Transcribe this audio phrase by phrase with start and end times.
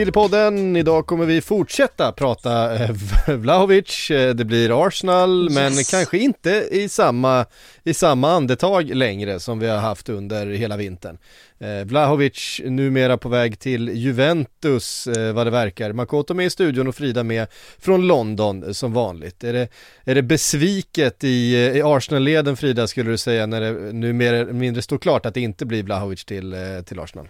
[0.00, 2.90] Sillypodden, idag kommer vi fortsätta prata eh,
[3.28, 7.46] Vlahovic, eh, det blir Arsenal, men kanske inte i samma,
[7.84, 11.18] i samma andetag längre som vi har haft under hela vintern.
[11.58, 15.92] Eh, Vlahovic numera på väg till Juventus, vad det verkar.
[15.92, 17.46] Makoto med i studion och Frida med
[17.78, 19.44] från London som vanligt.
[19.44, 19.68] Är det,
[20.04, 24.52] är det besviket i, i Arsenal-leden Frida skulle du säga när det nu mer eller
[24.52, 26.54] mindre står klart att det inte blir Vlahovic till,
[26.86, 27.28] till Arsenal?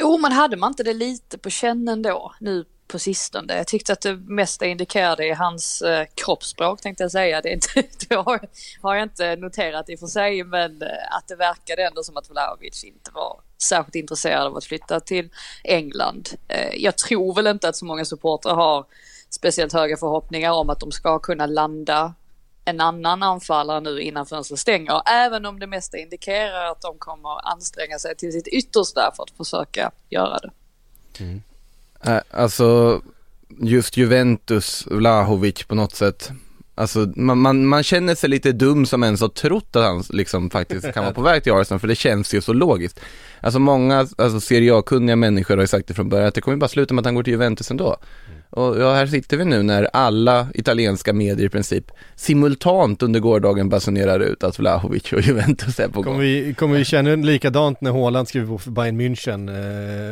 [0.00, 3.56] Jo, men hade man inte det lite på känn då nu på sistone?
[3.56, 7.40] Jag tyckte att det mesta indikerade i hans eh, kroppsspråk tänkte jag säga.
[7.40, 8.48] Det, är inte, det har,
[8.82, 12.16] har jag inte noterat i och för sig, men eh, att det verkade ändå som
[12.16, 15.30] att Vlahovic inte var särskilt intresserad av att flytta till
[15.64, 16.28] England.
[16.48, 18.86] Eh, jag tror väl inte att så många supportrar har
[19.30, 22.14] speciellt höga förhoppningar om att de ska kunna landa
[22.68, 25.02] en annan anfallare nu innan fönstret stänger.
[25.06, 29.30] Även om det mesta indikerar att de kommer anstränga sig till sitt yttersta för att
[29.36, 30.50] försöka göra det.
[32.04, 33.00] Äh, Alltså,
[33.60, 36.30] just Juventus, Vlahovic på något sätt.
[36.74, 40.50] Alltså man, man, man känner sig lite dum som ens har trott att han liksom
[40.50, 43.00] faktiskt kan vara på väg till Arsenal för det känns ju så logiskt.
[43.40, 46.56] Alltså många, alltså Serie A-kunniga människor har ju sagt det från början att det kommer
[46.56, 47.96] ju bara sluta med att han går till Juventus ändå.
[48.50, 53.68] Och ja, här sitter vi nu när alla italienska medier i princip simultant under gårdagen
[53.68, 56.04] basunerar ut att Vlahovic och Juventus är på gång.
[56.04, 59.48] Kommer vi, kommer vi känna likadant när Haaland skriver på för Bayern München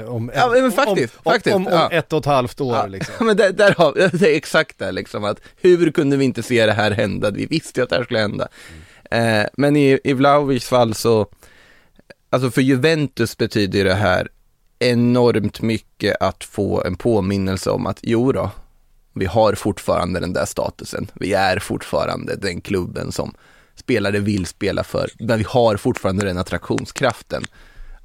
[0.03, 1.91] eh, om, Ja, men faktiskt, om, faktiskt, om, om, ja.
[1.91, 3.15] ett och ett halvt år Ja, liksom.
[3.27, 6.43] men där, där har vi, det är exakt det liksom att hur kunde vi inte
[6.43, 7.31] se det här hända?
[7.31, 8.49] Vi visste ju att det här skulle hända.
[9.11, 11.27] Eh, men i, i Vlahovics fall så,
[12.31, 14.29] alltså för Juventus betyder det här
[14.79, 18.51] enormt mycket att få en påminnelse om att jo då,
[19.13, 21.11] vi har fortfarande den där statusen.
[21.15, 23.35] Vi är fortfarande den klubben som
[23.75, 27.45] spelare vill spela för, men vi har fortfarande den attraktionskraften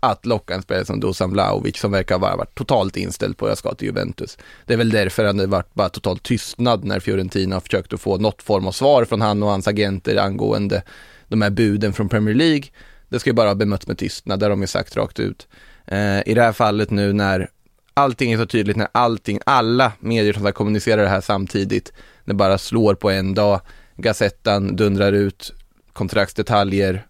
[0.03, 3.49] att locka en spelare som Dusan Vlahovic som verkar vara varit totalt inställd på att
[3.49, 4.37] jag ska till Juventus.
[4.65, 8.01] Det är väl därför han det varit bara totalt tystnad när Fiorentina har försökt att
[8.01, 10.83] få något form av svar från han och hans agenter angående
[11.27, 12.63] de här buden från Premier League.
[13.09, 15.47] Det ska ju bara ha bemötts med tystnad, det har de ju sagt rakt ut.
[15.87, 17.49] Eh, I det här fallet nu när
[17.93, 21.93] allting är så tydligt, när allting, alla medier som kommunicerar det här samtidigt,
[22.25, 23.61] det bara slår på en dag,
[23.95, 25.53] Gazettan dundrar ut
[25.93, 27.05] kontraktsdetaljer,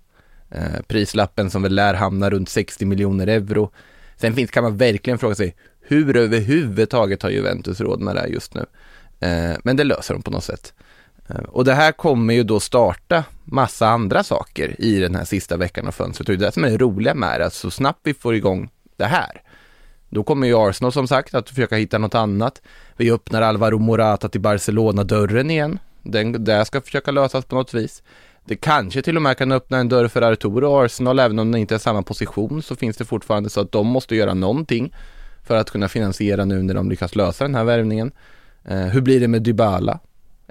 [0.51, 3.71] eh, prislappen som väl lär hamna runt 60 miljoner euro.
[4.17, 8.27] Sen finns, kan man verkligen fråga sig, hur överhuvudtaget har Juventus råd med det här
[8.27, 8.65] just nu?
[9.19, 10.73] Eh, men det löser de på något sätt.
[11.31, 15.57] Eh, och det här kommer ju då starta massa andra saker i den här sista
[15.57, 17.71] veckan av fönstret och det är det som är det roliga med det, att så
[17.71, 19.41] snabbt vi får igång det här,
[20.09, 22.61] då kommer ju Arsenal som sagt att försöka hitta något annat.
[22.97, 25.79] Vi öppnar Alvaro Morata till Barcelona-dörren igen.
[26.03, 28.03] Den där ska försöka lösas på något vis.
[28.45, 31.51] Det kanske till och med kan öppna en dörr för Arturo och Arsenal, även om
[31.51, 34.33] de inte är i samma position så finns det fortfarande så att de måste göra
[34.33, 34.93] någonting
[35.43, 38.11] för att kunna finansiera nu när de lyckas lösa den här värvningen.
[38.65, 39.99] Eh, hur blir det med Dybala?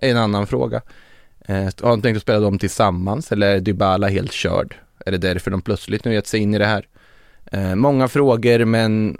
[0.01, 0.83] Är en annan fråga.
[1.47, 4.75] Eh, har de tänkt att spela dem tillsammans eller är Dybala helt körd?
[5.07, 6.89] Är det därför de plötsligt nu gett sig in i det här?
[7.53, 9.19] Eh, många frågor men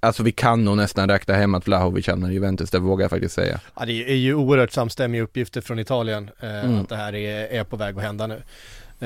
[0.00, 3.10] alltså vi kan nog nästan räkna hem att Vlahovic hamnar i Juventus, det vågar jag
[3.10, 3.60] faktiskt säga.
[3.78, 6.80] Ja, det är ju oerhört samstämmiga uppgifter från Italien eh, Mm.
[6.80, 8.42] att det här är, är på väg att hända nu.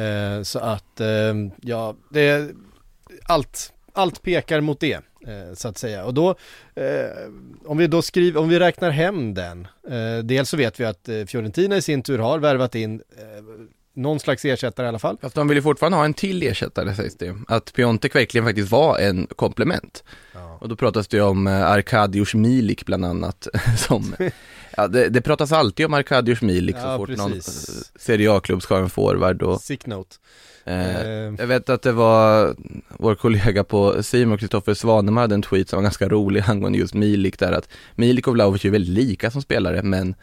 [0.02, 2.50] Eh, så att, eh, ja, det,
[3.25, 5.00] allt, allt pekar mot det.
[5.26, 6.05] Eh, så att säga.
[6.05, 6.31] Och då,
[6.75, 7.31] eh,
[7.64, 11.08] om vi då skriver, om vi räknar hem den, eh, dels så vet vi att
[11.08, 13.44] eh, Fiorentina i sin tur har värvat in eh,
[13.96, 15.19] någon slags ersättare i alla fall.
[15.22, 17.37] Fast de vill ju fortfarande ha en till ersättare sägs det.
[17.48, 20.04] Att Piontek verkligen faktiskt var en komplement.
[20.58, 23.48] Och då pratas det ju om eh, Arkadiusz Milik bland annat.
[23.78, 24.14] som,
[24.76, 27.69] ja, det, det pratas alltid om Arkadiusz Milik så Ja, fort någon precis.
[27.69, 29.43] eh, Serie A-klubb ska ha en forward.
[29.43, 30.16] Och, Sick note.
[30.64, 31.34] eh, Eh.
[31.38, 32.56] jag vet att det var
[32.88, 36.94] vår kollega på Simon, Kristoffer Svanemar, hade en tweet som var ganska rolig angående just
[36.94, 40.14] Milik där att Milik och Vlahovic är väldigt lika som spelare men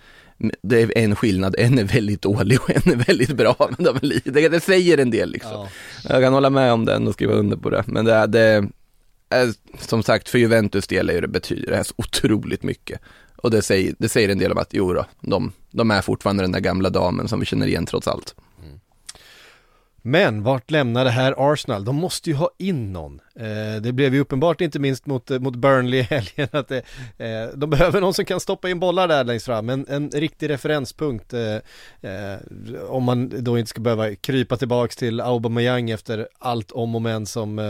[0.61, 3.55] det är en skillnad, en är väldigt dålig och en är väldigt bra.
[3.77, 5.51] Men de är det, det säger en del liksom.
[5.51, 5.67] Ja.
[6.09, 7.83] Jag kan hålla med om den och skriva under på det.
[7.87, 8.67] Men det, är- det
[9.29, 12.99] är, som sagt, för Juventus del är det betyder det här så otroligt mycket.
[13.35, 16.43] Och det säger, det säger en del om att, jo då, de, de är fortfarande
[16.43, 18.35] den där gamla damen som vi känner igen trots allt.
[20.05, 21.85] Men vart lämnar det här Arsenal?
[21.85, 23.19] De måste ju ha in någon.
[23.35, 26.77] Eh, det blev ju uppenbart inte minst mot, eh, mot Burnley i helgen att det,
[27.17, 29.69] eh, de behöver någon som kan stoppa in bollar där längst fram.
[29.69, 31.33] En, en riktig referenspunkt.
[31.33, 31.55] Eh,
[32.11, 32.37] eh,
[32.87, 37.25] om man då inte ska behöva krypa tillbaks till Aubameyang efter allt om och men
[37.25, 37.65] som eh,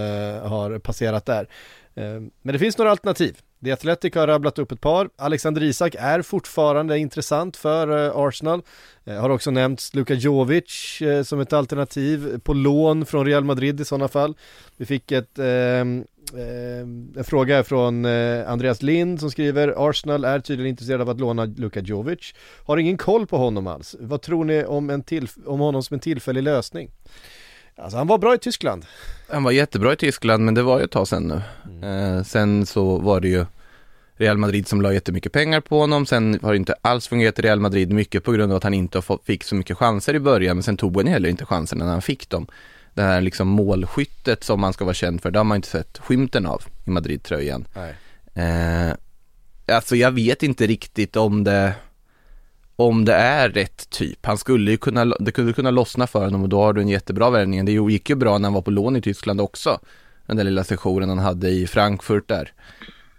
[0.50, 1.48] har passerat där.
[1.96, 2.04] Eh,
[2.42, 3.38] men det finns några alternativ.
[3.64, 5.10] The Athletic har rabblat upp ett par.
[5.16, 8.62] Alexander Isak är fortfarande intressant för eh, Arsenal.
[9.06, 13.82] Eh, har också nämnts Luka Jovic eh, som ett alternativ på lån från Real Madrid
[13.82, 14.36] i sådana fall.
[14.78, 20.70] Vi fick ett, eh, en fråga från eh, Andreas Lind som skriver Arsenal är tydligen
[20.70, 22.34] intresserad av att låna Luka Jovic.
[22.66, 23.96] Har ingen koll på honom alls.
[24.00, 25.04] Vad tror ni om, en
[25.46, 26.90] om honom som en tillfällig lösning?
[27.76, 28.86] Alltså han var bra i Tyskland.
[29.30, 31.42] Han var jättebra i Tyskland, men det var ju ett tag sedan nu.
[31.88, 33.46] Eh, sen så var det ju
[34.18, 36.06] Real Madrid som la jättemycket pengar på honom.
[36.06, 38.74] Sen har det inte alls fungerat i Real Madrid mycket på grund av att han
[38.74, 40.56] inte fått, fick så mycket chanser i början.
[40.56, 42.48] Men sen tog han heller inte chanserna när han fick dem.
[42.94, 45.98] Det här liksom målskyttet som man ska vara känd för, det har man inte sett
[45.98, 47.68] skymten av i Madrid-tröjan.
[48.34, 48.96] Eh,
[49.76, 51.74] alltså jag vet inte riktigt om det
[52.88, 54.26] om det är rätt typ.
[54.26, 56.88] Han skulle ju kunna, det skulle kunna lossna för honom och då har du en
[56.88, 57.66] jättebra värvning.
[57.66, 59.80] Det gick ju bra när han var på lån i Tyskland också.
[60.26, 62.54] Den där lilla sessionen han hade i Frankfurt där.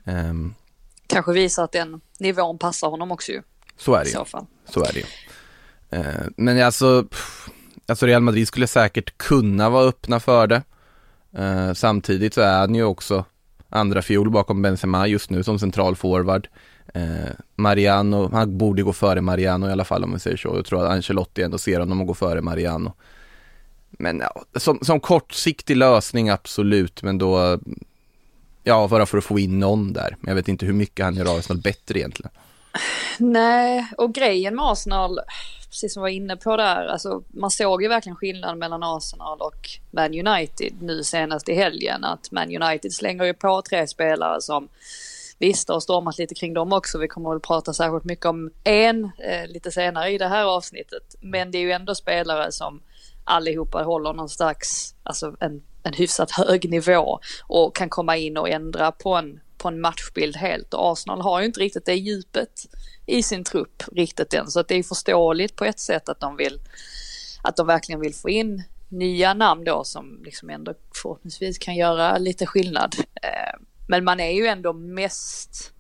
[0.05, 0.55] Ehm,
[1.07, 3.43] Kanske visar att den nivån passar honom också ju.
[3.79, 4.17] så är det ju.
[4.69, 5.05] så är det ju.
[5.91, 7.49] Eh, men alltså, pff,
[7.87, 10.63] alltså Real Madrid skulle säkert kunna vara öppna för det.
[11.37, 13.25] Eh, samtidigt så är han ju också
[13.69, 16.49] andra fiol bakom Benzema just nu som central forward.
[16.95, 20.49] Eh, Mariano, han borde gå före Mariano i alla fall om vi säger så.
[20.49, 22.93] Jag tror att Ancelotti ändå ser honom att gå före Mariano.
[23.91, 27.59] Men ja, som, som kortsiktig lösning absolut, men då
[28.67, 30.17] Ja, bara för att få in någon där.
[30.21, 32.31] Men jag vet inte hur mycket han gör Arsenal bättre egentligen.
[33.19, 35.21] Nej, och grejen med Arsenal,
[35.71, 39.41] precis som jag var inne på där, alltså man såg ju verkligen skillnaden mellan Arsenal
[39.41, 42.05] och Man United nu senast i helgen.
[42.05, 44.69] Att Man United slänger ju på tre spelare som
[45.39, 46.99] visst har stormat lite kring dem också.
[46.99, 51.15] Vi kommer väl prata särskilt mycket om en eh, lite senare i det här avsnittet.
[51.21, 52.83] Men det är ju ändå spelare som
[53.25, 58.49] allihopa håller någon slags, alltså en, en hyfsat hög nivå och kan komma in och
[58.49, 60.75] ändra på en, på en matchbild helt.
[60.75, 62.67] Och Arsenal har ju inte riktigt det djupet
[63.07, 64.51] i sin trupp riktigt än.
[64.51, 66.61] Så att det är förståeligt på ett sätt att de vill,
[67.43, 72.19] att de verkligen vill få in nya namn då som liksom ändå förhoppningsvis kan göra
[72.19, 72.95] lite skillnad.
[73.23, 75.73] Eh, men man är ju ändå mest,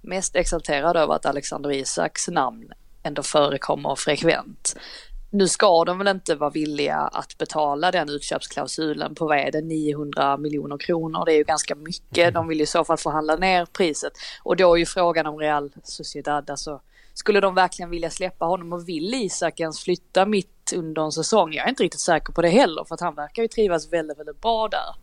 [0.00, 2.72] mest exalterad över att Alexander Isaks namn
[3.02, 4.76] ändå förekommer frekvent.
[5.30, 9.60] Nu ska de väl inte vara villiga att betala den utköpsklausulen på vad är det,
[9.60, 11.24] 900 miljoner kronor.
[11.24, 12.34] Det är ju ganska mycket.
[12.34, 14.12] De vill ju i så fall förhandla ner priset.
[14.42, 16.80] Och då är ju frågan om Real Sociedad, alltså
[17.14, 21.52] skulle de verkligen vilja släppa honom och vill Isak ens flytta mitt under en säsong?
[21.52, 24.18] Jag är inte riktigt säker på det heller för att han verkar ju trivas väldigt,
[24.18, 24.94] väldigt bra där.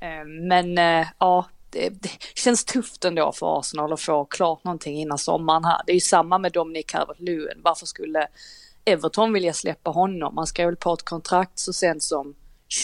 [0.00, 4.96] Eh, men eh, ja, det, det känns tufft ändå för Arsenal att få klart någonting
[5.00, 5.80] innan sommaren här.
[5.86, 7.60] Det är ju samma med Dominic Calvert-Lewin.
[7.62, 8.28] Varför skulle
[8.84, 10.34] Everton vilja släppa honom?
[10.34, 12.34] Man skrev väl på ett kontrakt så sent som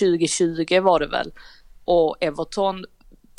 [0.00, 1.32] 2020 var det väl.
[1.84, 2.84] Och Everton,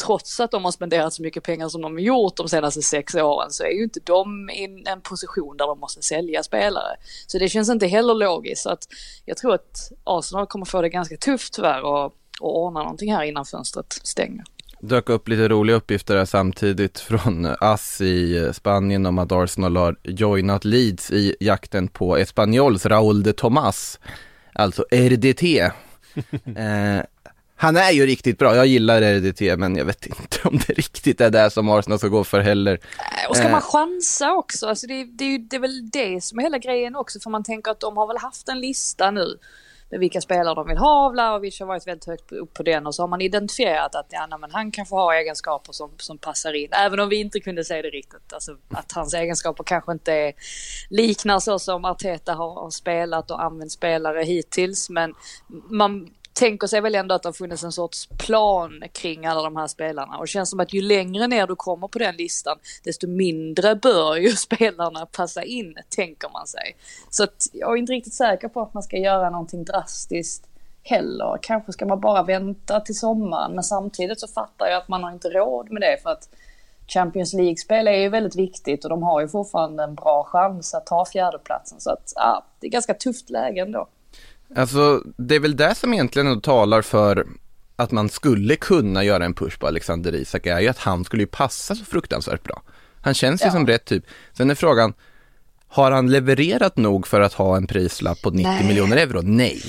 [0.06, 3.16] trots att de har spenderat så mycket pengar som de har gjort de senaste sex
[3.16, 6.98] åren så är ju inte de i en position där de måste sälja spelare.
[7.28, 8.64] Så det känns inte heller logiskt.
[8.64, 8.88] Så att
[9.26, 12.06] jag tror att Arsenal kommer få det ganska tufft tyvärr och,
[12.42, 14.46] och ordna någonting här innan fönstret stänger
[14.82, 19.96] dök upp lite roliga uppgifter här samtidigt från AS i Spanien om att Arsenal har
[20.04, 24.00] joinat Leeds i jakten på Espanyols Raúl de Tomas,
[24.54, 25.44] alltså RDT.
[26.58, 27.04] eh,
[27.56, 31.22] han är ju riktigt bra, jag gillar RDT men jag vet inte om det riktigt
[31.22, 32.80] är det som Arsenal ska gå för heller.
[33.30, 33.52] Och ska Eh.
[33.52, 34.68] man chansa också?
[34.68, 37.20] Alltså det, det, det är väl det som är hela grejen också.
[37.20, 39.38] För man tänker att de har väl haft en lista nu
[39.90, 41.10] med vilka spelare de vill ha.
[41.10, 44.38] Vlahovic har varit väldigt högt upp på den och så har man identifierat att ja,
[44.38, 46.70] men han kanske har egenskaper som, som passar in.
[46.72, 48.34] Även om vi inte kunde se det riktigt.
[48.34, 50.34] Alltså att hans egenskaper kanske inte är,
[50.90, 54.90] liknar så som Arteta har, har spelat och använt spelare hittills.
[54.90, 55.14] Men
[55.70, 59.56] man tänker sig väl ändå att det har funnits en sorts plan kring alla de
[59.56, 62.58] här spelarna och det känns som att ju längre ner du kommer på den listan
[62.84, 66.76] desto mindre bör ju spelarna passa in, tänker man sig.
[67.10, 70.48] Så att jag är inte riktigt säker på att man ska göra någonting drastiskt
[70.84, 71.40] heller.
[71.42, 75.12] Kanske ska man bara vänta till sommaren men samtidigt så fattar jag att man har
[75.12, 76.30] inte råd med det för att
[76.88, 80.86] Champions League-spel är ju väldigt viktigt och de har ju fortfarande en bra chans att
[80.86, 83.88] ta fjärdeplatsen så att ja, det är ganska tufft läge ändå.
[84.56, 87.28] Alltså, det är väl det som egentligen talar för
[87.76, 91.24] att man skulle kunna göra en push på Alexander Isak är ju att han skulle
[91.24, 92.62] ju passa så fruktansvärt bra.
[93.02, 93.52] Han känns ju ja.
[93.52, 94.06] som rätt typ.
[94.34, 94.94] Sen är frågan,
[95.68, 98.68] har han levererat nog för att ha en prislapp på 90 Nej.
[98.68, 99.22] miljoner euro?
[99.22, 99.62] Nej.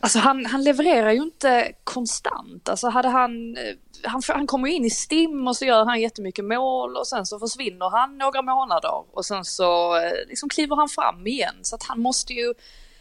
[0.00, 2.68] Alltså han, han levererar ju inte konstant.
[2.68, 3.62] Alltså hade han, eh,
[4.04, 7.38] han, han kommer in i STIM och så gör han jättemycket mål och sen så
[7.38, 11.54] försvinner han några månader och sen så eh, liksom kliver han fram igen.
[11.62, 12.54] Så att han måste ju,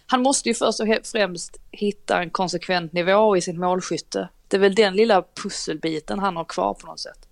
[0.08, 4.30] han måste ju först och främst hitta en konsekvent nivå i sitt målskytte.
[4.48, 7.28] Det är väl den lilla pusselbiten han har kvar på något sätt.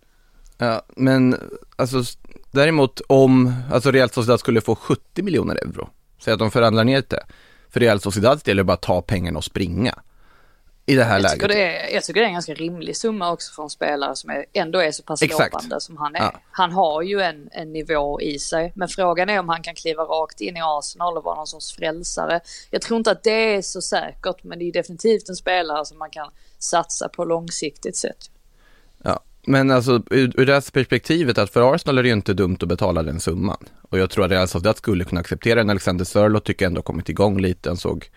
[0.57, 1.35] Ja, men
[1.75, 2.03] alltså
[2.51, 5.89] däremot om, alltså Real Sociedad skulle få 70 miljoner euro,
[6.19, 7.23] säg att de förhandlar ner det.
[7.69, 9.99] För Real Sociedads del är det bara att ta pengarna och springa
[10.85, 11.33] i det här jag läget.
[11.33, 14.15] Tycker det är, jag tycker det är en ganska rimlig summa också för en spelare
[14.15, 16.19] som är, ändå är så pass lovande som han är.
[16.19, 16.39] Ja.
[16.51, 18.73] Han har ju en, en nivå i sig.
[18.75, 21.75] Men frågan är om han kan kliva rakt in i Arsenal och vara någon sorts
[21.75, 22.39] frälsare.
[22.69, 25.97] Jag tror inte att det är så säkert men det är definitivt en spelare som
[25.97, 28.29] man kan satsa på långsiktigt sett.
[29.03, 32.57] Ja, men alltså ur, ur det perspektivet att för Arsenal är det ju inte dumt
[32.61, 33.65] att betala den summan.
[33.81, 35.69] Och jag tror att Real Sociedad skulle kunna acceptera den.
[35.69, 37.69] Alexander Sörlot tycker jag ändå kommit igång lite.
[37.69, 38.09] Han såg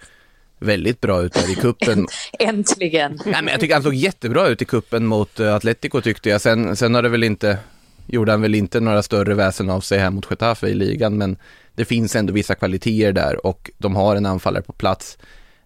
[0.58, 2.06] väldigt bra ut där i kuppen.
[2.38, 3.18] Äntligen!
[3.24, 6.40] Nej, men jag tycker han såg jättebra ut i kuppen mot uh, Atletico tyckte jag.
[6.40, 7.58] Sen, sen har det väl inte,
[8.06, 11.36] gjorde han väl inte några större väsen av sig här mot Getafe i ligan, men
[11.74, 15.18] det finns ändå vissa kvaliteter där och de har en anfallare på plats.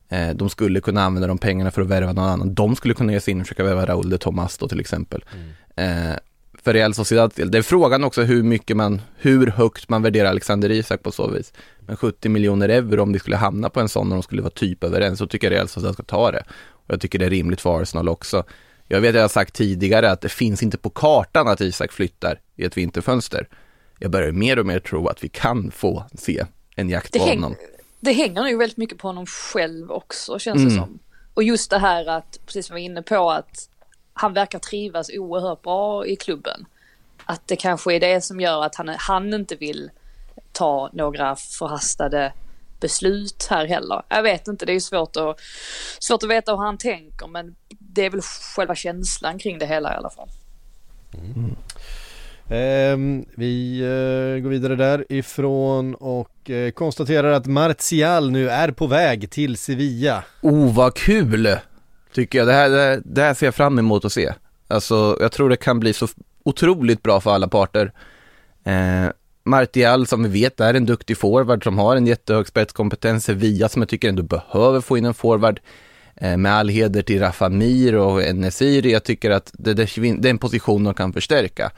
[0.08, 2.54] Eh, de skulle kunna använda de pengarna för att värva någon annan.
[2.54, 5.24] De skulle kunna ge sig in och försöka värva Raúl de Tomas då till exempel.
[5.34, 6.18] Mm.
[6.62, 10.70] För Real Sociedad, det är frågan också hur mycket man, hur högt man värderar Alexander
[10.70, 11.52] Isak på så vis.
[11.80, 14.50] Men 70 miljoner euro om det skulle hamna på en sån och de skulle vara
[14.50, 16.44] typ överens så tycker jag Real Sociedad ska ta det.
[16.70, 18.44] Och jag tycker det är rimligt för Arsenal också.
[18.88, 22.40] Jag vet jag har sagt tidigare att det finns inte på kartan att Isak flyttar
[22.56, 23.48] i ett vinterfönster.
[23.98, 26.44] Jag börjar mer och mer tro att vi kan få se
[26.76, 27.54] en jakt på det honom.
[28.00, 30.76] Det hänger nog väldigt mycket på honom själv också känns det mm.
[30.76, 30.98] som.
[31.34, 33.68] Och just det här att, precis som vi var inne på, att
[34.14, 36.66] han verkar trivas oerhört bra i klubben.
[37.24, 39.90] Att det kanske är det som gör att han, han inte vill
[40.52, 42.32] ta några förhastade
[42.80, 44.02] beslut här heller.
[44.08, 45.40] Jag vet inte, det är svårt att,
[45.98, 48.20] svårt att veta hur han tänker men det är väl
[48.56, 50.28] själva känslan kring det hela i alla fall.
[51.14, 51.56] Mm.
[52.50, 59.30] Eh, vi eh, går vidare därifrån och eh, konstaterar att Martial nu är på väg
[59.30, 60.24] till Sevilla.
[60.42, 61.58] Oh vad kul!
[62.12, 64.32] Tycker jag, det här, det, det här ser jag fram emot att se.
[64.68, 66.08] Alltså jag tror det kan bli så
[66.42, 67.92] otroligt bra för alla parter.
[68.64, 69.06] Eh,
[69.44, 73.24] Martial som vi vet är en duktig forward som har en jättehög spetskompetens.
[73.24, 75.60] Sevilla som jag tycker ändå behöver få in en forward.
[76.16, 78.92] Eh, med all heder till Rafa Mir och Nesiri.
[78.92, 81.70] Jag tycker att det, det, det är en position de kan förstärka.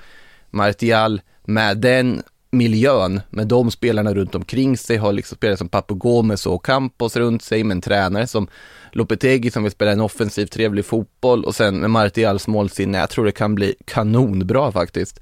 [0.50, 2.22] Martial med den
[2.52, 7.16] miljön, med de spelarna runt omkring sig, har liksom spelare som Papu Gomes och Campos
[7.16, 8.48] runt sig, med en tränare som
[8.92, 12.98] Lopetegi som vill spela en offensiv, trevlig fotboll och sen med Martials målsinne.
[12.98, 15.20] Jag tror det kan bli kanonbra faktiskt.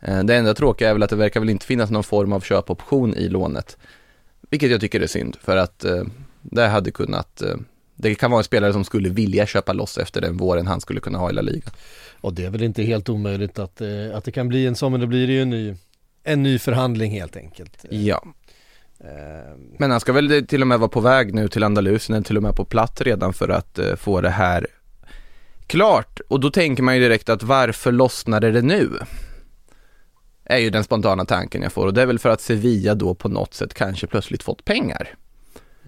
[0.00, 2.40] Eh, det enda tråkiga är väl att det verkar väl inte finnas någon form av
[2.40, 3.76] köpoption i lånet.
[4.50, 6.02] Vilket jag tycker är synd, för att eh,
[6.42, 7.56] det hade kunnat, eh,
[7.96, 11.00] det kan vara en spelare som skulle vilja köpa loss efter den våren han skulle
[11.00, 11.70] kunna ha i La Liga.
[12.20, 14.92] Och det är väl inte helt omöjligt att, eh, att det kan bli en sån,
[14.92, 15.74] men då blir det ju en ny,
[16.24, 17.84] en ny förhandling helt enkelt.
[17.90, 18.24] Ja.
[19.78, 22.42] Men han ska väl till och med vara på väg nu till Andalusien, till och
[22.42, 24.66] med på plats redan för att få det här
[25.66, 26.20] klart.
[26.28, 28.90] Och då tänker man ju direkt att varför lossnade det nu?
[30.44, 33.14] är ju den spontana tanken jag får och det är väl för att Sevilla då
[33.14, 35.14] på något sätt kanske plötsligt fått pengar.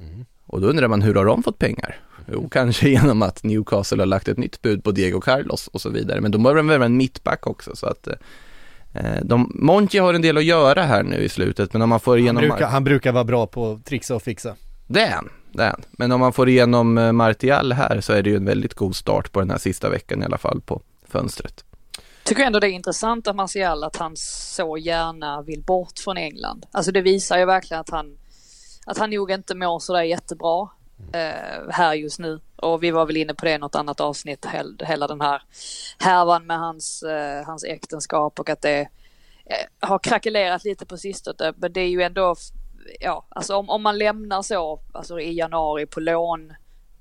[0.01, 0.25] Mm.
[0.47, 2.01] Och då undrar man hur har de fått pengar?
[2.33, 5.91] Jo, kanske genom att Newcastle har lagt ett nytt bud på Diego Carlos och så
[5.91, 6.21] vidare.
[6.21, 8.15] Men då behöver värva en mittback också så att eh,
[9.23, 12.19] de, Monchi har en del att göra här nu i slutet men om man får
[12.19, 12.37] igenom...
[12.37, 14.57] Han brukar, han brukar vara bra på att trixa och fixa.
[14.87, 15.83] Det är han, det är han.
[15.91, 18.97] Men om man får igenom eh, Martial här så är det ju en väldigt god
[18.97, 21.65] start på den här sista veckan i alla fall på fönstret.
[22.25, 26.67] Tycker ändå det är intressant att Martial att han så gärna vill bort från England.
[26.71, 28.17] Alltså det visar ju verkligen att han,
[28.87, 30.69] att han nog inte mår sådär jättebra
[31.13, 32.41] eh, här just nu.
[32.57, 35.43] Och vi var väl inne på det i något annat avsnitt, hel, hela den här
[35.99, 38.81] härvan med hans, eh, hans äktenskap och att det
[39.47, 41.53] eh, har krackelerat lite på sistone.
[41.57, 42.37] Men det är ju ändå,
[43.01, 46.53] ja, alltså om, om man lämnar så, alltså i januari på lån,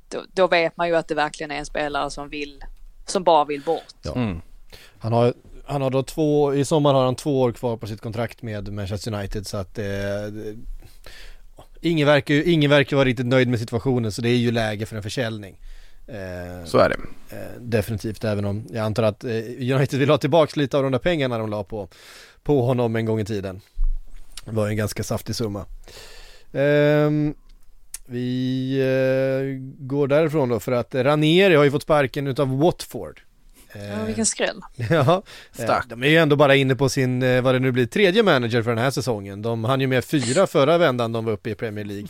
[0.09, 2.63] då, då vet man ju att det verkligen är en spelare som vill,
[3.05, 3.95] som bara vill bort.
[4.01, 4.15] Ja.
[4.15, 4.41] Mm.
[4.99, 5.33] Han har,
[5.65, 8.73] han har då två, i sommar har han två år kvar på sitt kontrakt med
[8.73, 9.85] Manchester United så att eh,
[11.83, 14.95] ingen, verkar, ingen verkar vara riktigt nöjd med situationen så det är ju läge för
[14.95, 15.59] en försäljning.
[16.07, 16.95] Eh, Så är det.
[17.35, 19.31] eh, definitivt även om jag antar att eh,
[19.75, 21.87] United vill ha tillbaka lite av de där pengarna de la på,
[22.43, 23.61] på honom en gång i tiden.
[24.45, 25.65] Det var ju en ganska saftig summa.
[26.53, 27.33] Ehm,
[28.05, 33.21] vi eh, går därifrån då för att Ranieri har ju fått sparken utav Watford.
[33.75, 34.61] Ja, vilken skräll.
[34.89, 35.23] Ja,
[35.57, 35.89] eh, Starkt.
[35.89, 38.61] de är ju ändå bara inne på sin, eh, vad det nu blir, tredje manager
[38.61, 39.41] för den här säsongen.
[39.41, 42.07] De hann ju med fyra förra vändan de var uppe i Premier League.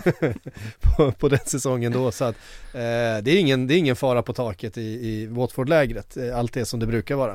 [0.80, 2.34] på, på den säsongen då, så att
[2.74, 2.80] eh,
[3.22, 6.16] det, är ingen, det är ingen fara på taket i, i Watford-lägret.
[6.16, 7.32] Eh, Allt är som det brukar vara.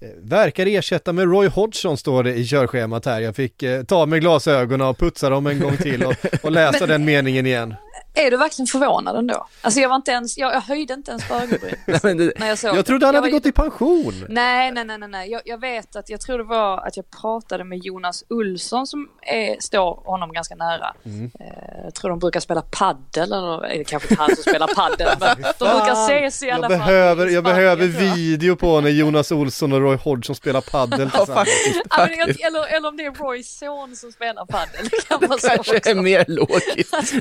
[0.00, 3.20] Eh, Verkar ersätta med Roy Hodgson står det i körschemat här.
[3.20, 6.78] Jag fick eh, ta med glasögonen och putsa dem en gång till och, och läsa
[6.80, 7.74] Men- den meningen igen.
[8.16, 9.46] Är du verkligen förvånad ändå?
[9.62, 12.32] Alltså jag var inte ens, jag, jag höjde inte ens på ögonbryn Nej, men det,
[12.38, 13.18] när jag såg Jag trodde han det.
[13.20, 14.26] hade var- gått i pension.
[14.28, 15.30] Nej, nej, nej, nej, nej.
[15.30, 19.08] Jag, jag vet att, jag tror det var att jag pratade med Jonas Olsson som
[19.22, 20.94] är, står honom ganska nära.
[21.04, 21.30] Mm.
[21.40, 24.66] Eh, jag tror de brukar spela paddel eller är det kanske inte han som spelar
[24.74, 26.86] paddel men de brukar ses i alla jag fall.
[26.88, 27.88] behöver, jag behöver jag.
[27.88, 31.80] video på när Jonas Olsson och Roy Hodgson spelar paddel ja, faktiskt.
[31.90, 32.46] Ja, men jag, faktiskt.
[32.46, 34.88] eller, eller om det är Roys son som spelar paddel.
[34.90, 35.94] Det kan så Kanske är också.
[35.94, 36.94] mer logiskt.
[36.94, 37.16] Alltså,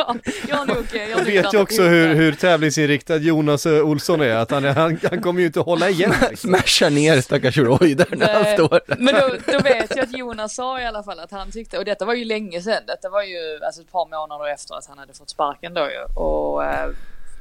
[0.47, 4.21] jag har nog, jag har Jag vet ju också hur, hur tävlingsinriktad Jonas eh, Olsson
[4.21, 6.13] är, att han, är- han, han kommer ju inte hålla igen.
[6.29, 6.49] Liksom.
[6.49, 8.81] Smashar ner stackars Roy där när han står.
[8.97, 11.85] Men då, då vet jag att Jonas sa i alla fall att han tyckte, och
[11.85, 14.97] detta var ju länge sedan, detta var ju alltså ett par månader efter att han
[14.97, 16.21] hade fått sparken då ju.
[16.23, 16.89] Och eh,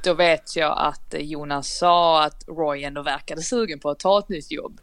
[0.03, 4.29] då vet jag att Jonas sa att Roy ändå verkade sugen på att ta ett
[4.29, 4.79] nytt jobb.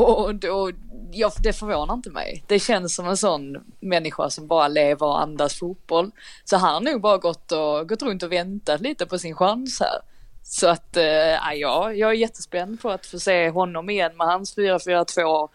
[0.00, 0.70] Och då,
[1.12, 2.44] ja, det förvånar inte mig.
[2.46, 6.10] Det känns som en sån människa som bara lever och andas fotboll.
[6.44, 9.80] Så han har nog bara gått, och, gått runt och väntat lite på sin chans
[9.80, 10.00] här.
[10.42, 11.04] Så att, äh,
[11.54, 15.48] ja, jag är jättespänd på att få se honom igen med hans 4-4-2.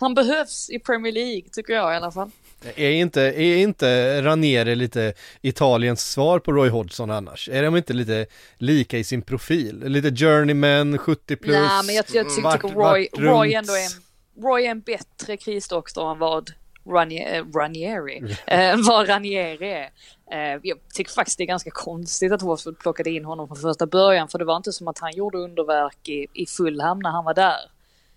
[0.00, 2.30] Han behövs i Premier League tycker jag i alla fall.
[2.76, 7.48] Är inte, är inte Ranieri lite Italiens svar på Roy Hodgson annars?
[7.52, 8.26] Är de inte lite
[8.58, 9.82] lika i sin profil?
[9.86, 11.56] Lite journeyman, 70 plus?
[11.56, 14.80] Nej, men jag, jag tycker vart- Roy, vart Roy ändå är, en- Roy är en
[14.80, 16.50] bättre krisdoktor än vad
[16.88, 19.90] Ranieri, äh, Ranieri, äh, vad Ranieri är.
[20.32, 23.86] Eh, jag tycker faktiskt det är ganska konstigt att Watford plockade in honom från första
[23.86, 27.24] början för det var inte som att han gjorde underverk i, i Fulham när han
[27.24, 27.58] var där.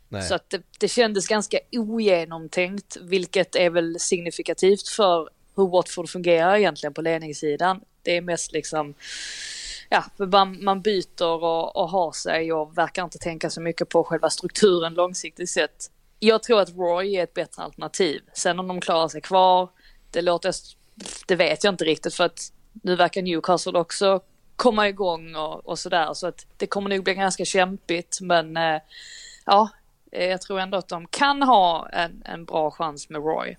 [0.10, 0.22] Nej.
[0.22, 6.56] Så att det, det kändes ganska ogenomtänkt, vilket är väl signifikativt för hur Watford fungerar
[6.56, 7.82] egentligen på ledningssidan.
[8.02, 8.94] Det är mest liksom,
[9.90, 14.04] ja, man, man byter och, och har sig och verkar inte tänka så mycket på
[14.04, 15.92] själva strukturen långsiktigt sett.
[16.20, 18.22] Jag tror att Roy är ett bättre alternativ.
[18.34, 19.70] Sen om de klarar sig kvar,
[20.12, 20.54] det låter,
[21.28, 24.22] det vet jag inte riktigt för att nu verkar Newcastle också
[24.56, 28.82] komma igång och, och sådär så att det kommer nog bli ganska kämpigt men eh,
[29.46, 29.70] ja,
[30.24, 33.58] jag tror ändå att de kan ha en, en bra chans med Roy.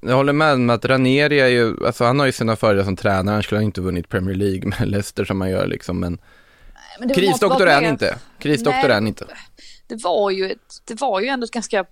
[0.00, 2.96] Jag håller med om att Ranieri är ju, alltså han har ju sina fördelar som
[2.96, 6.18] tränare, han skulle ha inte vunnit Premier League med Leicester som han gör liksom, men
[6.98, 8.18] Men krisdoktor är han inte.
[8.38, 9.26] Krisdoktor är han inte.
[9.86, 11.84] det var ju, ett, det var ju ändå ett ganska,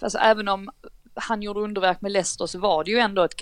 [0.00, 0.70] alltså även om
[1.14, 3.34] han gjorde underverk med Leicester så var det ju ändå ett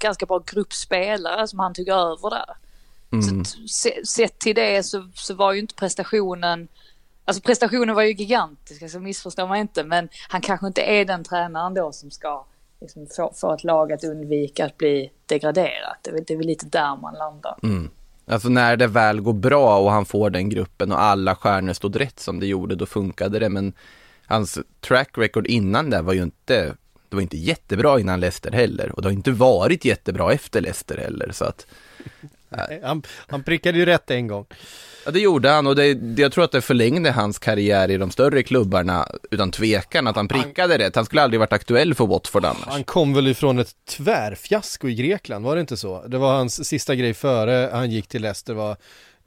[0.00, 2.56] ganska bra gruppspelare som han tog över där.
[3.22, 6.68] Så att, se, sett till det så, så var ju inte prestationen,
[7.26, 11.04] alltså prestationen var ju gigantisk, alltså, så missförstår man inte, men han kanske inte är
[11.04, 12.46] den tränaren då som ska
[12.80, 15.98] liksom, få, få ett lag att undvika att bli degraderat.
[16.02, 17.56] Det är, väl- det är väl lite där man landar.
[17.62, 17.90] Mm.
[18.28, 22.00] Alltså när det väl går bra och han får den gruppen och alla stjärnor stod
[22.00, 23.48] rätt som det gjorde, då funkade det.
[23.48, 23.72] Men
[24.26, 26.74] hans track record innan det var ju inte,
[27.08, 28.92] det var inte jättebra innan Leicester heller.
[28.96, 31.30] Och det har inte varit jättebra efter Leicester heller.
[31.32, 31.66] Så att,
[32.82, 34.46] han, han prickade ju rätt en gång.
[35.04, 38.10] ja det gjorde han och det, jag tror att det förlängde hans karriär i de
[38.10, 40.96] större klubbarna utan tvekan att han prickade rätt.
[40.96, 42.66] Han skulle aldrig varit aktuell för Watford annars.
[42.66, 46.06] Han kom väl ifrån ett tvärfiasko i Grekland, var det inte så?
[46.06, 48.76] Det var hans sista grej före han gick till Leicester var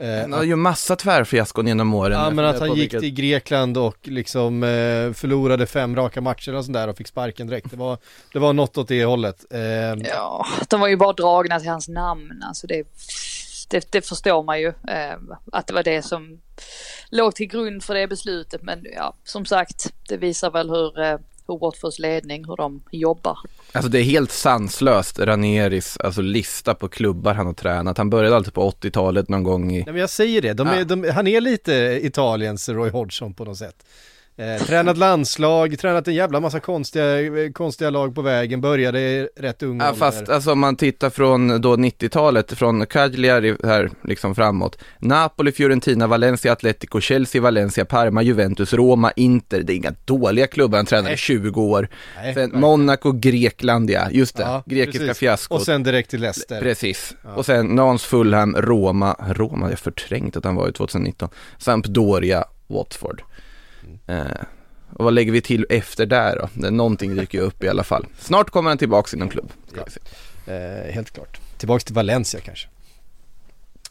[0.01, 2.19] Han har ju massa tvärfiaskon genom åren.
[2.19, 6.65] Ja men att han gick till Grekland och liksom eh, förlorade fem raka matcher och
[6.65, 7.69] sånt där och fick sparken direkt.
[7.71, 7.97] Det var,
[8.33, 9.45] det var något åt det hållet.
[9.49, 9.59] Eh,
[10.09, 12.43] Ja, de var ju bara dragna till hans namn.
[12.47, 12.83] Alltså det,
[13.69, 14.67] det, det förstår man ju.
[14.67, 15.15] Eh,
[15.51, 16.39] att det var det som
[17.09, 18.61] låg till grund för det beslutet.
[18.63, 23.37] Men ja, som sagt, det visar väl hur, hur Watfords ledning, hur de jobbar.
[23.71, 27.97] Alltså det är helt sanslöst, Ranieris, alltså lista på klubbar han har tränat.
[27.97, 29.75] Han började alltid på 80-talet någon gång i...
[29.77, 30.83] Nej, men jag säger det, de är, Ja.
[30.83, 33.85] de, han är lite Italiens Roy Hodgson på något sätt.
[34.39, 37.05] Eh, tränat landslag, tränat en jävla massa konstiga,
[37.53, 41.75] konstiga lag på vägen, började rätt ung Ja, fast alltså om man tittar från då
[41.75, 44.77] 90-talet, från Cagliari här liksom framåt.
[44.99, 49.61] Napoli, Fiorentina, Valencia, Atletico, Chelsea, Valencia, Parma, Juventus, Roma, Inter.
[49.61, 51.17] Det är inga dåliga klubbar, han tränade i Nej.
[51.17, 51.89] 20 år.
[52.15, 52.61] Nej, Sen verkligen.
[52.61, 54.43] Monaco, Grekland ja, just det.
[54.43, 55.17] Ja, Grekiska precis.
[55.17, 55.59] fiaskot.
[55.59, 56.61] Och sen direkt till Leicester.
[56.61, 57.15] Precis.
[57.35, 61.29] Och sen Nans, Fulham, Roma, Roma, jag har förträngt att han var i 2019.
[61.57, 63.21] Sampdoria, Watford.
[64.09, 64.43] Eh,
[64.93, 66.49] och vad lägger vi till efter där då?
[66.53, 68.05] Det- Någonting dyker ju upp i alla fall.
[68.19, 69.51] Snart kommer han tillbaks inom klubb.
[69.87, 69.99] se.
[70.53, 71.39] Eh, helt klart.
[71.57, 72.67] Tillbaks till Valencia kanske.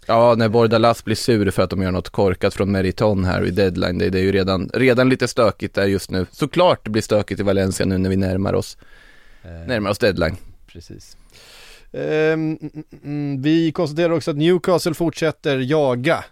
[0.07, 3.51] Ja, när Bordalas blir sur för att de gör något korkat från Meriton här i
[3.51, 6.27] deadline, det, det är ju redan, redan lite stökigt där just nu.
[6.33, 8.77] Såklart det blir stökigt i Valencia nu när vi närmar oss,
[9.67, 10.37] närmar oss deadline.
[10.67, 11.17] Precis.
[11.93, 16.25] Mm, vi konstaterar också att Newcastle fortsätter jaga.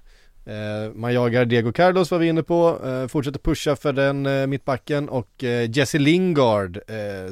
[0.47, 4.47] Eh, man jagar Diego Carlos var vi inne på, eh, fortsätter pusha för den eh,
[4.47, 6.81] mittbacken och Jesse Lingard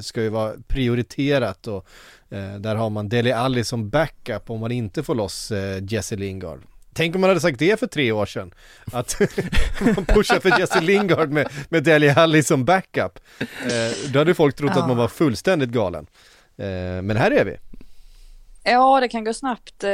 [0.00, 1.86] ska ju vara prioriterat och
[2.58, 5.52] där har man Dele Alli som backup om man inte får loss
[5.88, 6.60] Jesse Lingard.
[6.94, 8.54] Tänk om man hade sagt det för tre år sedan.
[8.92, 9.20] Att
[9.96, 13.18] man pushar för Jesse Lingard med, med Dele Alli som backup.
[13.40, 16.06] Eh, då hade folk trott att man var fullständigt galen.
[16.56, 17.56] Eh, men här är vi.
[18.62, 19.90] Ja, det kan gå snabbt eh,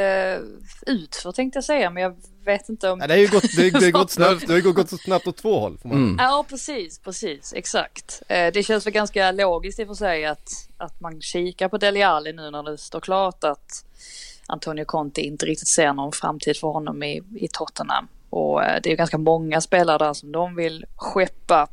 [0.87, 2.99] ut för tänkte jag säga, men jag vet inte om...
[2.99, 5.27] Ja, det har ju gått, det, det gått snabbt, det har ju gått så snabbt
[5.27, 5.77] åt två håll.
[5.77, 5.97] Får man.
[5.97, 6.15] Mm.
[6.19, 8.21] Ja, precis, precis, exakt.
[8.27, 11.77] Eh, det känns väl ganska logiskt i och för sig att, att man kikar på
[11.77, 13.85] Dele Alli nu när det står klart att
[14.45, 18.07] Antonio Conte inte riktigt ser någon framtid för honom i, i Tottenham.
[18.29, 21.67] Och eh, det är ju ganska många spelare där som de vill skeppa.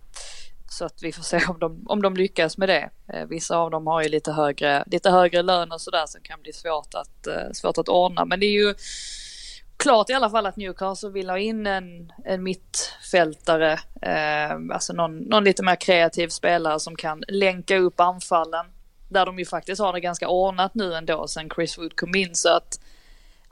[0.71, 2.91] Så att vi får se om de, om de lyckas med det.
[3.13, 6.43] Eh, vissa av dem har ju lite högre, lite högre lön och sådär som kan
[6.43, 8.25] bli svårt att, eh, svårt att ordna.
[8.25, 8.75] Men det är ju
[9.79, 15.19] klart i alla fall att Newcastle vill ha in en, en mittfältare, eh, alltså någon,
[15.19, 18.67] någon lite mer kreativ spelare som kan länka upp anfallen.
[19.09, 22.35] Där de ju faktiskt har det ganska ordnat nu ändå sen Chris Wood kom in
[22.35, 22.81] så att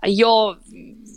[0.03, 0.57] eh, jag,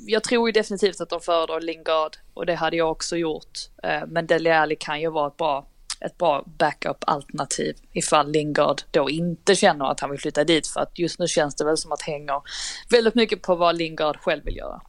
[0.05, 3.59] jag tror ju definitivt att de föredrar Lingard och det hade jag också gjort.
[3.83, 5.67] Eh, men Dele Alli kan ju vara ett bra,
[5.99, 10.99] ett bra backup-alternativ ifall Lingard då inte känner att han vill flytta dit för att
[10.99, 12.41] just nu känns det väl som att hänger
[12.89, 14.81] väldigt mycket på vad Lingard själv vill göra.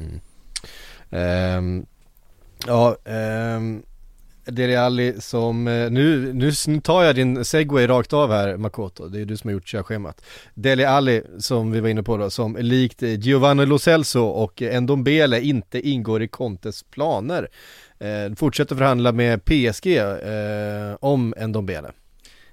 [0.00, 0.20] Mm.
[1.10, 1.86] Ehm,
[2.66, 3.82] ja, ehm, um,
[4.46, 9.20] Dele Alli som, eh, nu, nu, tar jag din segway rakt av här Makoto, det
[9.20, 10.24] är du som har gjort körschemat.
[10.54, 14.62] Dele Alli som vi var inne på då, som likt eh, Giovanni Lo Celso och
[14.82, 17.48] Ndombele inte ingår i Contes planer.
[17.98, 21.92] Eh, fortsätter förhandla med PSG eh, om Ndombele.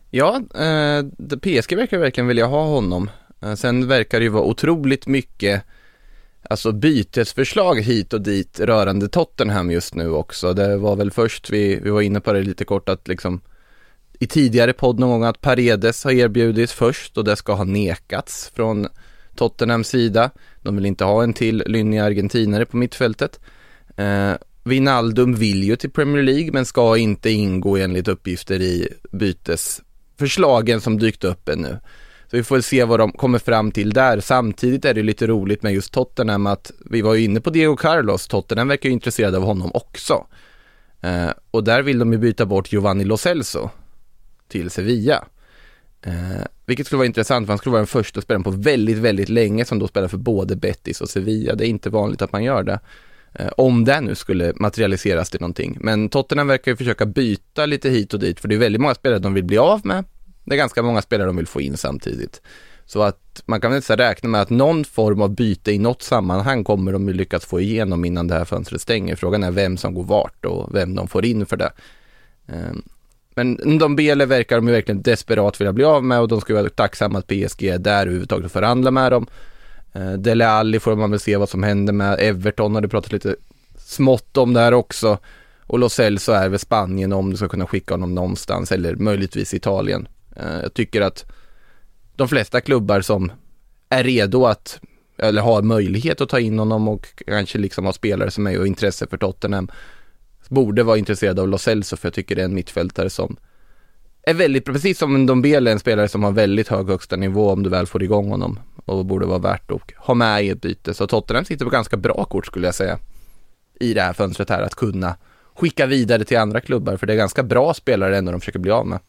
[0.10, 1.04] Ja, eh,
[1.38, 3.10] PSG verkar verkligen vilja ha honom.
[3.42, 5.64] Eh, sen verkar det ju vara otroligt mycket
[6.50, 10.54] Alltså bytesförslag hit och dit rörande Tottenham just nu också.
[10.54, 13.42] Det var väl först, vi, vi var inne på det lite kort att liksom
[14.20, 18.52] i tidigare podd någon gång att Paredes har erbjudits först och det ska ha nekats
[18.56, 18.88] från
[19.36, 20.30] Tottenhams sida.
[20.62, 23.40] De vill inte ha en till lynnig argentinare på mittfältet.
[23.98, 30.82] Eh, Wijnaldum vill ju till Premier League men ska inte ingå enligt uppgifter i bytesförslagen
[30.82, 31.80] som dykt upp ännu.
[32.34, 34.20] Så vi får väl se vad de kommer fram till där.
[34.20, 37.76] Samtidigt är det lite roligt med just Tottenham att vi var ju inne på Diego
[37.76, 40.26] Carlos, Tottenham verkar ju intresserade av honom också.
[41.02, 43.70] Eh, och där vill de ju byta bort Giovanni Lo Celso
[44.48, 45.26] till Sevilla.
[46.02, 49.30] Eh, vilket skulle vara intressant för han skulle vara den första spelaren på väldigt, väldigt
[49.30, 51.56] länge som då spelar för både Betis och Sevilla.
[51.56, 52.80] Det är inte vanligt att man gör det.
[53.34, 55.78] Eh, om det nu skulle materialiseras till någonting.
[55.82, 58.96] Men Tottenham verkar ju försöka byta lite hit och dit för det är väldigt många
[58.96, 60.06] spelare de vill bli av med.
[60.44, 62.42] Det är ganska många spelare de vill få in samtidigt.
[62.86, 66.02] Så att man kan väl inte räkna med att någon form av byte i något
[66.02, 69.16] sammanhang kommer de ju lyckas få igenom innan det här fönstret stänger.
[69.16, 71.72] Frågan är vem som går vart och vem de får in för det.
[72.48, 72.84] Ehm,
[73.36, 76.54] men de Bele verkar de ju verkligen desperat vilja bli av med och de ska
[76.54, 79.28] vara tacksamma att PSG är där överhuvudtaget och förhandla med dem.
[79.94, 82.20] Ehm, Dele Alli får man väl se vad som händer med.
[82.20, 83.36] Everton har det pratat lite
[83.78, 85.18] smått om där också.
[85.68, 89.54] Och Los Celso är väl Spanien om du ska kunna skicka honom någonstans eller möjligtvis
[89.54, 90.08] Italien.
[90.36, 91.26] Eh, jag tycker att
[92.16, 93.32] de flesta klubbar som
[93.90, 94.80] är redo att
[95.18, 98.68] eller har möjlighet att ta in honom och kanske liksom har spelare som är och
[98.68, 99.70] intresse för Tottenham
[100.50, 103.38] borde vara intresserade av Lo Celso för jag tycker det är en mittfältare som
[104.24, 107.64] är väldigt, precis som en Dombele, en spelare som har väldigt hög högsta nivå om
[107.64, 110.94] du väl får igång honom och borde vara värt att ha med i ett byte.
[110.94, 113.00] Så Tottenham sitter på ganska bra kort skulle jag säga
[113.80, 115.16] i det här fönstret här att kunna
[115.56, 118.72] skicka vidare till andra klubbar för det är ganska bra spelare ändå de försöker bli
[118.72, 119.00] av med.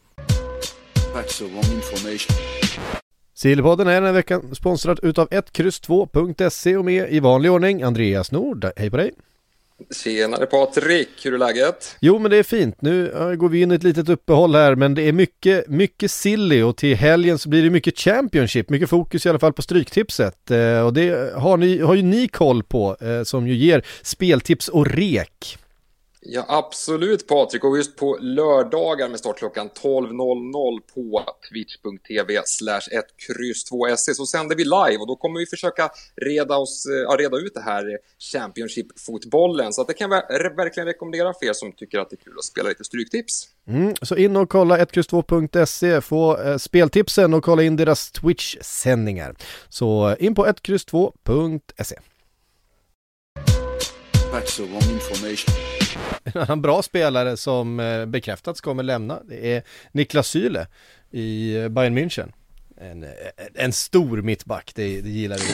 [1.14, 2.36] That's the wrong information.
[3.34, 8.66] Sillypodden är den här veckan sponsrad utav 1X2.se och med i vanlig ordning Andreas Nord.
[8.76, 9.12] Hej på dig!
[10.04, 11.96] Tjenare Patrik, hur är läget?
[12.00, 14.74] Jo men det är fint, nu eh, går vi in i ett litet uppehåll här
[14.74, 18.90] men det är mycket, mycket silly och till helgen så blir det mycket Championship, mycket
[18.90, 22.62] fokus i alla fall på Stryktipset eh, och det har, ni, har ju ni koll
[22.62, 25.58] på eh, som ju ger speltips och rek.
[26.26, 27.64] Ja, absolut Patrik.
[27.64, 33.04] Och just på lördagar med start klockan 12.00 på twitch.tv slash 1
[33.68, 37.16] 2 se så sänder vi live och då kommer vi försöka reda, oss, eh, ja,
[37.18, 37.98] reda ut det här
[38.32, 39.72] Championship-fotbollen.
[39.72, 42.34] Så att det kan jag verkligen rekommendera för er som tycker att det är kul
[42.38, 43.48] att spela lite stryktips.
[43.68, 49.34] Mm, så in och kolla 1X2.se, få eh, speltipsen och kolla in deras Twitch-sändningar.
[49.68, 51.96] Så eh, in på 1X2.se.
[54.34, 55.54] That's the wrong information.
[56.24, 60.66] En annan bra spelare som eh, bekräftats kommer lämna, det är Niklas Syle
[61.10, 62.32] i eh, Bayern München.
[62.80, 63.06] En,
[63.54, 65.44] en stor mittback, det, det gillar vi.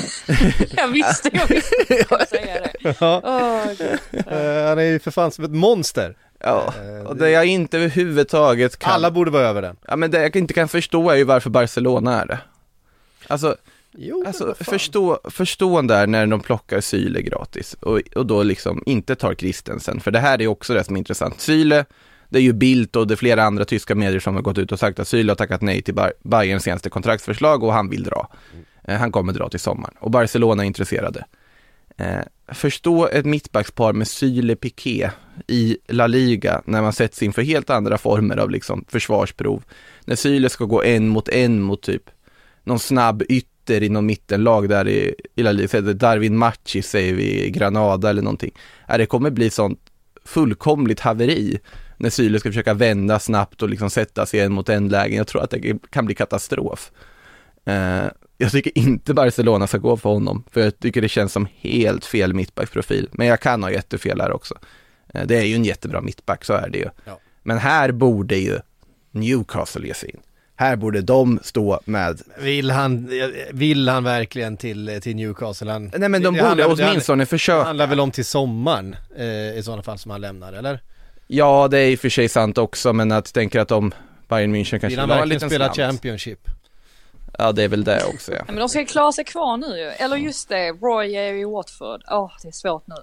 [0.76, 2.96] jag visste, jag visste att du skulle säga det.
[3.00, 3.20] Ja.
[3.24, 6.16] Oh, uh, han är ju för fan som ett monster.
[6.38, 6.74] Ja,
[7.06, 8.92] och det jag inte överhuvudtaget kan...
[8.92, 9.76] Alla borde vara över den.
[9.86, 12.38] Ja, men det jag inte kan förstå är ju varför Barcelona är det.
[13.26, 13.56] Alltså,
[13.92, 19.14] Jo, alltså förstå, förstå där när de plockar Syle gratis och, och då liksom inte
[19.14, 21.40] tar Christensen, för det här är också det som är intressant.
[21.40, 21.84] Syle,
[22.28, 24.72] det är ju Bildt och det är flera andra tyska medier som har gått ut
[24.72, 28.28] och sagt att Syle har tackat nej till Bayerns senaste kontraktsförslag och han vill dra.
[28.84, 29.00] Mm.
[29.00, 31.24] han kommer dra till sommaren och Barcelona är intresserade.
[31.96, 35.10] Eh, förstå ett mittbackspar med Syle Piqué
[35.46, 39.62] i La Liga när man sätts inför helt andra former av liksom försvarsprov.
[40.04, 42.10] När Syle ska gå en mot en mot typ
[42.64, 47.44] någon snabb ytter i någon mittenlag där i, i La Liga, Darwin Machi säger vi
[47.46, 48.50] i Granada eller någonting.
[48.88, 49.80] Det kommer bli sånt
[50.24, 51.60] fullkomligt haveri
[51.96, 55.16] när Syle ska försöka vända snabbt och liksom sätta sig en mot en lägen.
[55.16, 56.90] Jag tror att det kan bli katastrof.
[57.68, 61.48] Uh, jag tycker inte Barcelona ska gå för honom, för jag tycker det känns som
[61.56, 63.08] helt fel mittbacksprofil.
[63.12, 64.54] Men jag kan ha jättefel här också.
[65.14, 66.88] Uh, det är ju en jättebra mittback, så är det ju.
[67.04, 67.20] Ja.
[67.42, 68.58] Men här borde ju
[69.10, 70.20] Newcastle ge sig in.
[70.60, 72.20] Här borde de stå med.
[72.38, 73.10] Vill han,
[73.52, 75.70] vill han verkligen till, till Newcastle?
[75.70, 77.58] Han, Nej men de det, borde åtminstone försöka.
[77.58, 79.24] Det handlar väl om till sommaren eh,
[79.58, 80.80] i sådana fall som han lämnar, eller?
[81.26, 83.94] Ja, det är i och för sig sant också, men att tänka att om
[84.28, 85.76] Bayern München kanske vill han verkligen spela slant.
[85.76, 86.40] Championship?
[87.38, 88.42] Ja, det är väl det också ja.
[88.46, 89.86] Men de ska klara sig kvar nu ju.
[89.86, 92.02] Eller just det, Roy är i Watford.
[92.10, 92.94] Åh, oh, det är svårt nu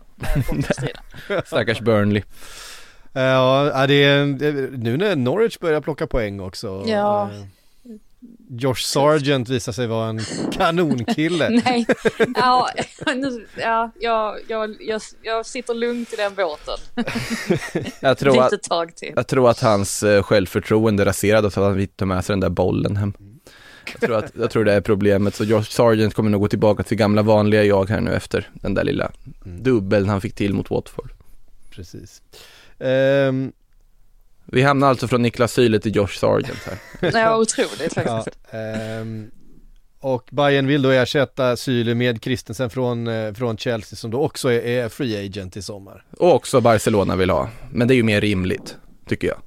[1.46, 2.24] Stackars Burnley.
[3.22, 4.26] Ja, det är
[4.78, 6.84] nu när Norwich börjar plocka poäng också.
[6.88, 7.30] Ja.
[7.34, 7.44] Eh,
[8.50, 10.20] Josh Sargent visar sig vara en
[10.52, 11.50] kanonkille.
[11.66, 11.86] Nej,
[12.36, 12.70] ja,
[13.16, 16.78] nu, ja jag, jag, jag, jag sitter lugnt i den båten.
[18.00, 19.14] jag, tror att, tag till.
[19.16, 22.50] jag tror att hans eh, självförtroende raserades av att han tog med sig den där
[22.50, 23.14] bollen hem.
[23.92, 26.84] Jag tror, att, jag tror det är problemet, så Josh Sargent kommer nog gå tillbaka
[26.84, 29.12] till gamla vanliga jag här nu efter den där lilla
[29.46, 29.64] mm.
[29.64, 31.12] dubbeln han fick till mot Watford.
[31.70, 32.22] Precis.
[32.80, 33.52] Um,
[34.46, 37.12] vi hamnar alltså från Niklas Syle till Josh Sargent här.
[37.22, 38.38] ja, otroligt faktiskt.
[38.52, 39.32] Ja, um,
[40.00, 44.52] och Bayern vill då ersätta Syle med Christensen från, uh, från Chelsea som då också
[44.52, 46.06] är, är, free agent i sommar.
[46.18, 49.38] Och också Barcelona vill ha, men det är ju mer rimligt, tycker jag.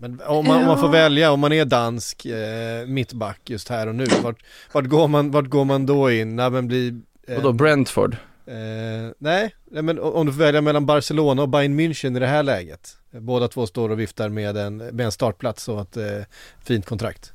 [0.00, 3.86] Men om man, om man, får välja, om man är dansk eh, mittback just här
[3.86, 6.36] och nu, vart, vart, går, man, vart går man då in?
[6.36, 7.00] När man blir...
[7.28, 8.16] Eh, och då Brentford?
[8.48, 12.42] Eh, nej, men om du får välja mellan Barcelona och Bayern München i det här
[12.42, 12.96] läget.
[13.10, 16.24] Båda två står och viftar med en, med en startplats och ett eh,
[16.64, 17.32] fint kontrakt.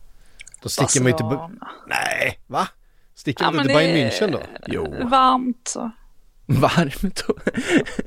[0.61, 1.57] Då sticker man ju inte...
[1.87, 2.67] Nej, va?
[3.15, 4.41] Sticker ja, man inte till Bayern München då?
[4.67, 4.95] Jo.
[5.09, 5.89] Varmt och...
[6.45, 7.19] Varmt.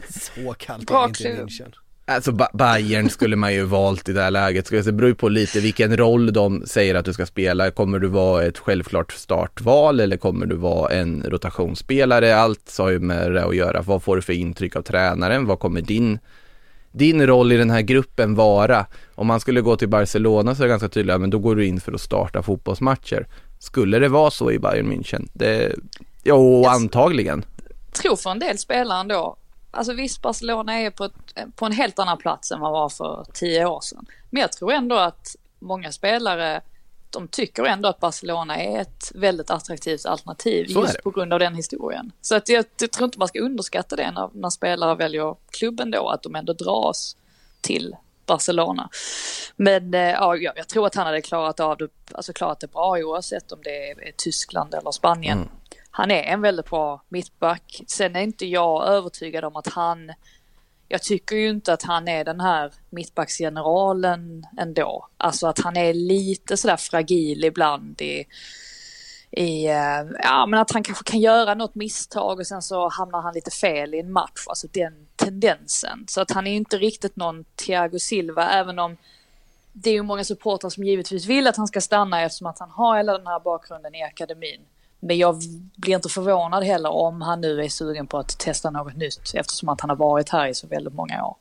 [0.08, 1.74] Så kallt är det inte i München.
[2.08, 4.70] Alltså Bayern skulle man ju valt i det här läget.
[4.70, 7.70] Det beror ju på lite vilken roll de säger att du ska spela.
[7.70, 12.36] Kommer du vara ett självklart startval eller kommer du vara en rotationsspelare?
[12.36, 13.82] Allt har ju med det att göra.
[13.82, 15.46] Vad får du för intryck av tränaren?
[15.46, 16.18] Vad kommer din,
[16.92, 18.86] din roll i den här gruppen vara?
[19.14, 21.66] Om man skulle gå till Barcelona så är det ganska tydligt, men då går du
[21.66, 23.26] in för att starta fotbollsmatcher.
[23.58, 25.28] Skulle det vara så i Bayern München?
[25.32, 25.74] Det,
[26.24, 26.68] jo, yes.
[26.68, 27.44] antagligen.
[27.86, 29.36] Jag tror för en del spelare ändå
[29.70, 31.12] Alltså visst, Barcelona är på, ett,
[31.56, 34.06] på en helt annan plats än vad var för tio år sedan.
[34.30, 36.60] Men jag tror ändå att många spelare,
[37.10, 41.54] de tycker ändå att Barcelona är ett väldigt attraktivt alternativ just på grund av den
[41.54, 42.12] historien.
[42.20, 45.90] Så att jag, jag, tror inte man ska underskatta det när, när spelare väljer klubben
[45.90, 47.16] då, att de ändå dras
[47.60, 48.88] till Barcelona.
[49.56, 52.98] Men eh, ja, jag tror att han hade klarat av det, alltså klarat det bra
[52.98, 55.38] oavsett om det är, är Tyskland eller Spanien.
[55.38, 55.48] Mm
[55.96, 57.82] han är en väldigt bra mittback.
[57.86, 60.12] Sen är inte jag övertygad om att han
[60.88, 65.08] jag tycker ju inte att han är den här mittbacksgeneralen ändå.
[65.16, 68.24] Alltså att han är lite sådär fragil ibland i,
[69.30, 73.22] i, eh, ja men att han kanske kan göra något misstag och sen så hamnar
[73.22, 74.44] han lite fel i en match.
[74.46, 76.04] Alltså den tendensen.
[76.08, 78.96] Så att han är inte riktigt någon Thiago Silva även om
[79.72, 82.70] det är ju många supportrar som givetvis vill att han ska stanna eftersom att han
[82.70, 84.60] har hela den här bakgrunden i akademin.
[85.00, 85.40] Men jag
[85.76, 89.68] blir inte förvånad heller om han nu är sugen på att testa något nytt eftersom
[89.68, 91.36] att han har varit här i så väldigt många år.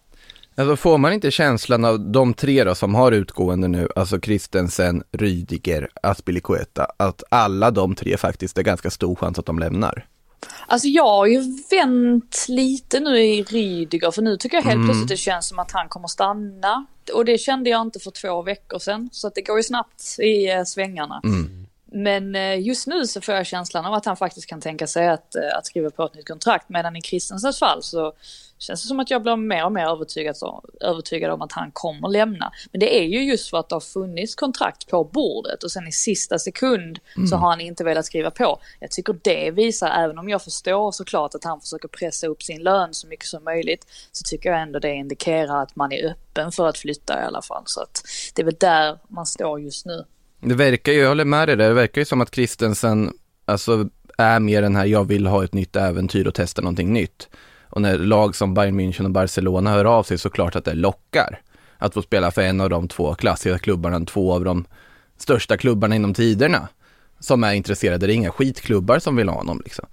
[0.57, 5.03] Alltså får man inte känslan av de tre då som har utgående nu, alltså Christensen,
[5.11, 10.07] Rydiger, Aspilicueta, att alla de tre faktiskt är ganska stor chans att de lämnar?
[10.67, 11.41] Alltså jag har ju
[11.71, 14.87] vänt lite nu i Rydiger för nu tycker jag helt Mm.
[14.87, 16.85] plötsligt det känns som att han kommer stanna.
[17.13, 20.19] Och det kände jag inte för två veckor sedan så att det går ju snabbt
[20.19, 21.21] i eh, svängarna.
[21.23, 21.64] Mm.
[21.97, 25.07] Men eh, just nu så får jag känslan av att han faktiskt kan tänka sig
[25.07, 26.69] att, eh, att skriva på ett nytt kontrakt.
[26.69, 28.13] Medan i Christensens fall så
[28.57, 30.35] känns det som att jag blir mer och mer övertygad,
[30.81, 32.51] övertygad om att han kommer lämna.
[32.71, 35.87] Men det är ju just för att det har funnits kontrakt på bordet och sen
[35.87, 37.39] i sista sekund så Mm.
[37.39, 38.59] har han inte velat skriva på.
[38.79, 42.63] Jag tycker det visar, även om jag förstår såklart att han försöker pressa upp sin
[42.63, 46.51] lön så mycket som möjligt, så tycker jag ändå det indikerar att man är öppen
[46.51, 47.63] för att flytta i alla fall.
[47.65, 48.03] Så att
[48.33, 50.05] det är väl där man står just nu.
[50.41, 53.13] Det verkar ju, jag håller med dig där, det verkar ju som att Christensen,
[53.45, 57.29] alltså är mer den här, jag vill ha ett nytt äventyr och testa någonting nytt.
[57.69, 60.73] Och när lag som Bayern München och Barcelona hör av sig så klart att det
[60.73, 61.41] lockar.
[61.77, 64.65] Att få spela för en av de två klassiska klubbarna, två av de
[65.17, 66.67] största klubbarna inom tiderna.
[67.19, 69.85] Som är intresserade, det är inga skitklubbar som vill ha honom liksom.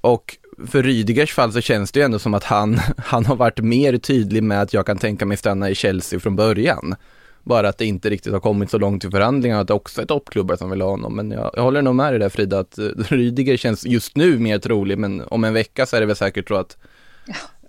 [0.00, 3.58] Och för Rydigers fall så känns det ju ändå som att han, han har varit
[3.58, 6.94] mer tydlig med att jag kan tänka mig stanna i Chelsea från början.
[7.42, 10.06] Bara att det inte riktigt har kommit så långt i förhandlingarna att det också är
[10.06, 11.16] toppklubbar som vill ha honom.
[11.16, 14.38] Men jag, jag håller nog med dig där Frida, att uh, Rydiger känns just nu
[14.38, 16.76] mer trolig, men om en vecka så är det väl säkert så att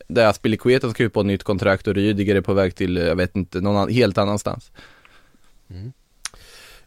[0.08, 2.98] det är Aspilicueta som skriver på ett nytt kontrakt och Rydiger är på väg till,
[2.98, 4.72] eh, jag vet inte, någon helt annanstans.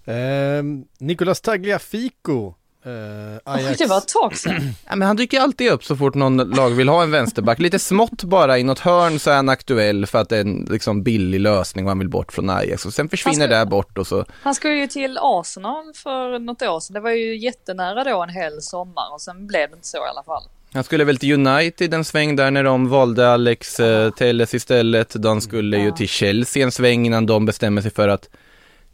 [0.04, 2.54] Ehm, Nicolas Tagliafico,
[2.86, 3.78] eh, Ajax.
[3.78, 4.74] Det var ett tag sedan.
[4.88, 7.58] Ja, men han dyker alltid upp så fort någon lag vill ha en vänsterback.
[7.58, 10.68] Lite smått bara i något hörn så är han aktuell för att det är en
[10.70, 12.86] liksom, billig lösning och han vill bort från Ajax.
[12.86, 16.62] Och sen försvinner ska- det bort och så, Han skulle ju till Arsenal för något
[16.62, 16.94] år sedan.
[16.94, 20.08] Det var ju jättenära då en hel sommar och sen blev det inte så i
[20.10, 20.42] alla fall.
[20.72, 25.22] han skulle väl till United en sväng där när de valde Alex eh, Telles istället.
[25.22, 28.28] De skulle ju till Chelsea en sväng innan de bestämmer sig för att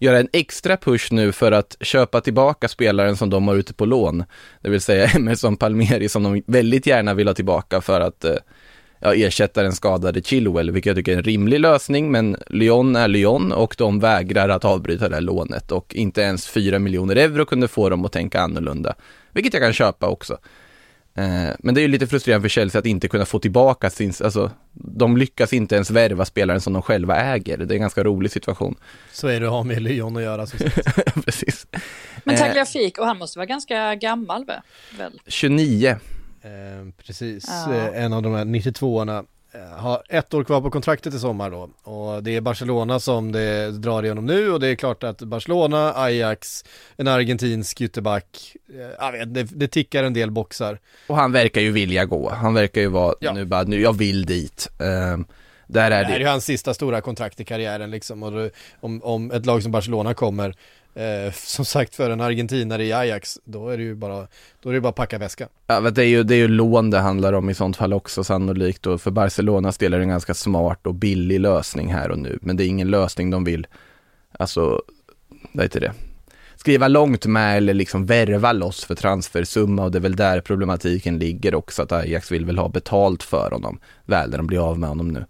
[0.03, 3.85] göra en extra push nu för att köpa tillbaka spelaren som de har ute på
[3.85, 4.25] lån.
[4.61, 8.35] Det vill säga Emerson Palmieri som de väldigt gärna vill ha tillbaka för att eh,
[9.01, 13.09] ja, ersätta den skadade Chilwell, vilket jag tycker är en rimlig lösning, men Lyon är
[13.09, 17.45] Lyon och de vägrar att avbryta det här lånet och inte ens 4 miljoner euro
[17.45, 18.95] kunde få dem att tänka annorlunda,
[19.33, 20.39] vilket jag kan köpa också.
[21.15, 24.13] Eh, Men det är ju lite frustrerande för Chelsea att inte kunna få tillbaka sin,
[24.25, 27.57] alltså de lyckas inte ens värva spelaren som de själva äger.
[27.59, 28.75] Det är en ganska rolig situation.
[29.13, 30.65] Så är det att ha med Lyon att göra sagt.
[31.25, 31.67] Precis.
[32.25, 34.61] Men Eh, Tagliafico, han måste vara ganska gammal väl?
[34.99, 35.21] väl?
[35.27, 35.89] 29.
[36.43, 36.49] Eh,
[37.07, 37.75] precis, Ja.
[37.75, 39.25] eh, en av de här 92orna eh,
[39.77, 43.71] har ett år kvar på kontraktet i sommar då och det är Barcelona som det
[43.71, 46.65] drar igenom nu och det är klart att Barcelona, Ajax,
[46.97, 50.79] en argentinsk ytterback, eh, jag vet, det, det tickar en del boxar.
[51.07, 52.31] Och han verkar ju vilja gå.
[52.31, 53.33] Han verkar ju vara Ja.
[53.33, 54.69] nu bara, nu, jag vill dit.
[54.81, 55.25] Ehm,
[55.67, 56.31] där Det är här är ju det.
[56.31, 60.55] hans sista stora kontrakt i karriären liksom och om, om ett lag som Barcelona kommer
[60.95, 64.27] eh, som sagt för en argentinare i Ajax då är det ju bara,
[64.63, 65.49] då är det bara att packa väskan.
[65.67, 67.93] Ja, men det är ju, det är ju lån det handlar om i sånt fall
[67.93, 72.11] också sannolikt och för Barcelonas del är det en ganska smart och billig lösning här
[72.11, 72.39] och nu.
[72.43, 73.67] Men det är ingen lösning de vill,
[74.33, 74.83] alltså,
[75.53, 75.93] vad heter det?
[76.57, 81.19] Skriva långt med eller liksom värva loss för transfersumma och det är väl där problematiken
[81.19, 84.79] ligger också att Ajax vill väl ha betalt för honom väl när de blir av
[84.79, 85.25] med honom nu.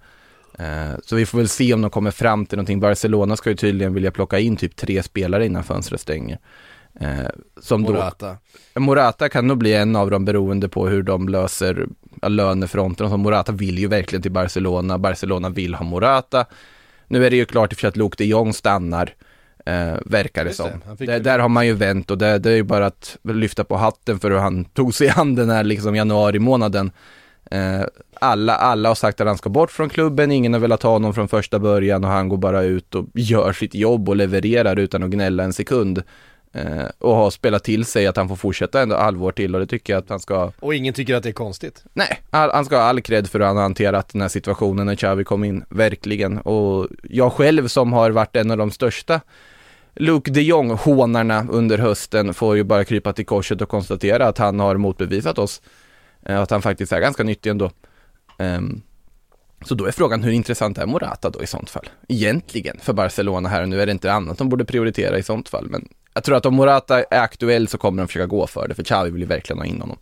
[0.58, 2.80] Eh, Så vi får väl se om de kommer fram till någonting.
[2.80, 6.38] Barcelona ska ju tydligen vilja plocka in typ tre spelare innan fönstret stänger.
[7.00, 7.08] Eh,
[7.60, 8.36] Som då, Morata.
[8.74, 11.86] Morata kan nog bli en av dem beroende på hur de löser
[12.22, 13.10] lönefronten.
[13.10, 16.44] Så Morata vill ju verkligen till Barcelona, Barcelona vill ha Morata.
[17.08, 19.14] Nu är det ju klart i och för sig att Luke de Jong stannar,
[19.66, 20.68] eh, verkar det det, som.
[20.98, 23.64] fick Där, där har man ju vänt och det, det är ju bara att lyfta
[23.64, 26.92] på hatten för hur han tog sig an den här liksom januari månaden.
[27.50, 27.82] Eh,
[28.14, 31.14] alla, alla har sagt att han ska bort från klubben, ingen har velat ha honom
[31.14, 35.02] från första början och han går bara ut och gör sitt jobb och levererar utan
[35.02, 36.02] att gnälla en sekund.
[36.54, 39.66] Eh, och har spelat till sig att han får fortsätta ändå halvår till och det
[39.66, 41.84] tycker jag att han ska Och ingen tycker att det är konstigt.
[41.92, 44.86] Nej, all, han ska ha all cred för hur han har hanterat den här situationen
[44.86, 46.38] när Xavi kom in, verkligen.
[46.38, 49.20] Och jag själv som har varit en av de största
[49.94, 54.60] Luke de Jong-hånarna under hösten får ju bara krypa till korset och konstatera att han
[54.60, 55.62] har motbevisat oss.
[56.26, 57.70] Eh, Att han faktiskt är ganska nyttig ändå.
[58.38, 58.82] Ehm,
[59.64, 61.88] Så då är frågan hur intressant är Morata då i sånt fall?
[62.08, 65.48] Egentligen för Barcelona här och nu är det inte annat de borde prioritera i sånt
[65.48, 65.66] fall.
[65.70, 68.74] Men jag tror att om Morata är aktuell så kommer de försöka gå för det,
[68.74, 69.96] för Xavi vill ju verkligen ha in honom.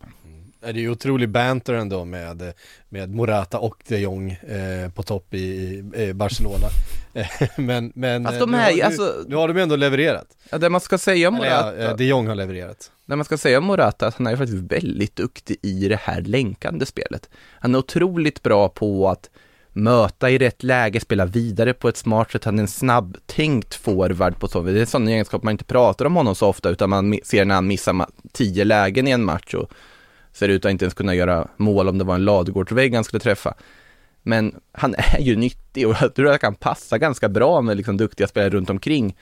[0.61, 2.53] Det är ju otrolig banter ändå med,
[2.89, 6.67] med Morata och de Jong eh, på topp i, i Barcelona.
[7.57, 10.27] men men Fast de nu, är, har, alltså, nu, nu har de ändå levererat.
[10.49, 11.83] Ja, det man ska säga om Eller, Morata.
[11.83, 12.91] ja, de Jong har levererat.
[13.11, 16.21] När man ska säga om Morata, att han är faktiskt väldigt duktig i det här
[16.21, 17.29] länkande spelet.
[17.59, 19.29] Han är otroligt bra på att
[19.69, 22.43] möta i rätt läge, spela vidare på ett smart sätt.
[22.43, 24.75] Han är en snabbtänkt forward på så vis.
[24.75, 27.55] Det är sådana egenskaper man inte pratar om honom så ofta, utan man ser när
[27.55, 29.71] han missar tio lägen i en match och
[30.31, 33.19] ser ut att inte ens kunna göra mål om det var en ladugårdsvägg han skulle
[33.19, 33.53] träffa.
[34.21, 37.77] Men han är ju nyttig och jag tror att han kan passa ganska bra med
[37.77, 39.15] liksom duktiga spelare runt omkring.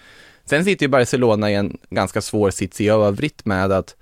[0.50, 3.96] Sen sitter ju Barcelona i en ganska svår sits i övrigt med att,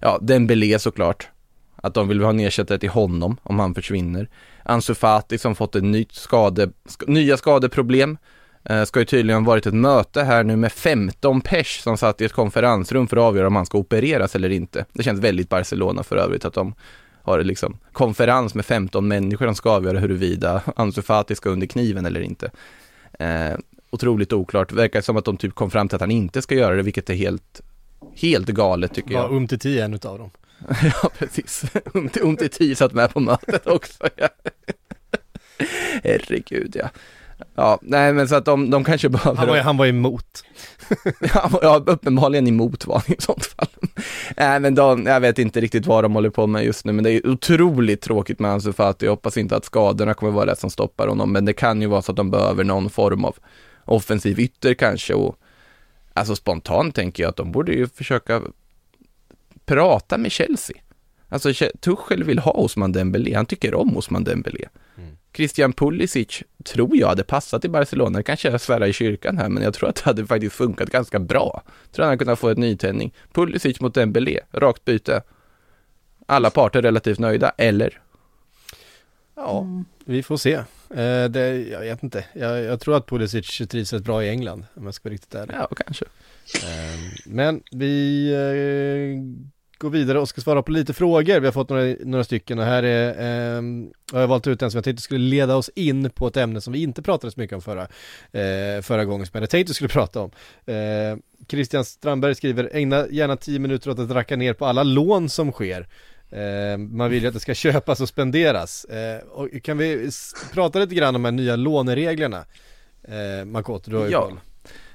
[0.00, 1.28] ja, Dembélé såklart,
[1.76, 4.28] att de vill ha en ersättare till honom om han försvinner.
[4.62, 8.18] Ansu Fati som fått ett nytt skade, sk nya skadeproblem.
[8.64, 12.20] Eh, ska ju tydligen ha varit ett möte här nu med 15 pers som satt
[12.20, 14.84] i ett konferensrum för att avgöra om han ska opereras eller inte.
[14.92, 16.74] Det känns väldigt Barcelona för övrigt att de
[17.22, 22.06] har liksom konferens med 15 människor som ska avgöra huruvida Ansu Fati ska under kniven
[22.06, 22.50] eller inte.
[23.18, 23.54] Eh,
[23.94, 26.74] Otroligt oklart, verkar som att de typ kom fram till att han inte ska göra
[26.74, 27.60] det, vilket är helt,
[28.16, 29.28] helt galet tycker jag.
[29.28, 30.30] Var Umtiti en utav dem?
[30.82, 31.64] ja, precis.
[32.20, 34.04] Umtiti satt med på mötet också.
[34.16, 34.28] Ja.
[36.04, 36.88] Herregud, ja.
[37.54, 39.38] Ja, nej men så att de, de kanske behöver...
[39.38, 40.44] Han var, han var emot.
[41.62, 43.68] ja, uppenbarligen emot var han i sånt fall.
[44.36, 47.04] nej men de, jag vet inte riktigt vad de håller på med just nu, men
[47.04, 49.06] det är otroligt tråkigt med Ansu Fati.
[49.06, 51.86] Jag hoppas inte att skadorna kommer vara det som stoppar honom, men det kan ju
[51.86, 53.36] vara så att de behöver någon form av
[53.84, 55.36] offensiv ytter kanske och
[56.12, 58.42] alltså spontant tänker jag att de borde ju försöka
[59.64, 60.76] prata med Chelsea.
[61.28, 64.68] Alltså Tuchel vill ha Osman Dembélé, han tycker om Osman Dembélé.
[64.96, 65.16] Mm.
[65.36, 69.62] Christian Pulisic tror jag hade passat i Barcelona, kanske jag svärar i kyrkan här, men
[69.62, 71.62] jag tror att det hade faktiskt funkat ganska bra.
[71.64, 73.14] Jag tror han hade kunnat få ett nytändning.
[73.32, 75.22] Pulisic mot Dembélé, rakt byte.
[76.26, 78.00] Alla parter relativt nöjda, eller?
[79.36, 79.84] Ja, mm.
[80.04, 80.52] vi får se.
[80.90, 82.24] Eh, det, jag vet inte.
[82.32, 85.34] Jag, jag, tror att Pulisic trivs rätt bra i England, om jag ska vara riktigt
[85.34, 85.54] ärlig.
[85.54, 86.04] Ja, kanske.
[86.54, 91.40] Eh, men vi eh, gå vidare och ska svara på lite frågor.
[91.40, 93.08] Vi har fått några, några stycken och här är,
[93.56, 93.62] eh,
[94.12, 96.60] har jag valt ut en som jag tänkte skulle leda oss in på ett ämne
[96.60, 97.82] som vi inte pratade så mycket om förra,
[98.32, 100.30] eh, förra gången som jag tänkte skulle prata om.
[100.66, 101.18] Eh,
[101.48, 105.52] Christian Strandberg skriver, ägna gärna tio minuter åt att racka ner på alla lån som
[105.52, 105.88] sker.
[106.34, 108.84] Eh, man vill ju att det ska köpas och spenderas.
[108.84, 110.10] Eh, och kan vi
[110.52, 112.44] prata lite grann om de här nya lånereglerna?
[113.02, 114.22] Eh, Makoto, du har ju ja.
[114.22, 114.40] koll.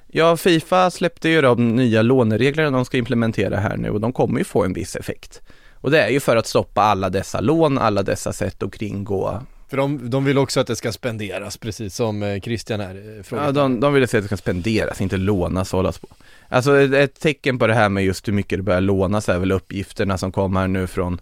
[0.07, 4.39] Ja, Fifa släppte ju de nya lånereglerna de ska implementera här nu och de kommer
[4.39, 5.41] ju få en viss effekt.
[5.73, 9.41] Och det är ju för att stoppa alla dessa lån, alla dessa sätt att kringgå
[9.69, 13.47] för de, de vill också att det ska spenderas, precis som eh, Christian här frågade.
[13.47, 16.07] Ja, de, de vill att det ska spenderas, inte lånas och hållas på.
[16.49, 19.39] Alltså ett, ett, tecken på det här med just hur mycket det börjar lånas är
[19.39, 21.21] väl uppgifterna som kommer nu från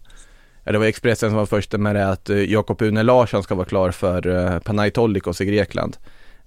[0.63, 3.55] Ja, det var Expressen som var först med det att eh, Jakob Une Larsson ska
[3.55, 5.97] vara klar för uh, i Grekland.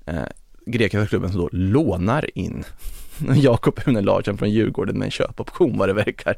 [0.07, 0.23] Eh,
[0.67, 2.65] grekiska klubben som då lånar in
[3.35, 6.37] Jakob Une Larsson från Djurgården med en köpoption vad det verkar.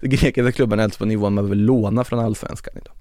[0.00, 2.94] Grekiska klubben är alltså på nivån man behöver låna från allsvenskan idag.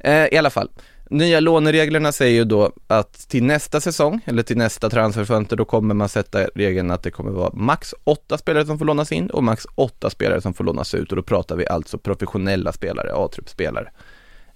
[0.00, 0.70] Eh, I alla fall,
[1.10, 5.94] nya lånereglerna säger ju då att till nästa säsong eller till nästa transferfönster då kommer
[5.94, 9.44] man sätta regeln att det kommer vara max åtta spelare som får lånas in och
[9.44, 13.90] max åtta spelare som får lånas ut och då pratar vi alltså professionella spelare, A-truppspelare.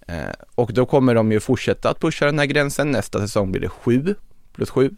[0.08, 0.16] Eh,
[0.54, 3.68] och då kommer de ju fortsätta att pusha den här gränsen, nästa säsong blir det
[3.68, 4.14] sju
[4.52, 4.90] plus sju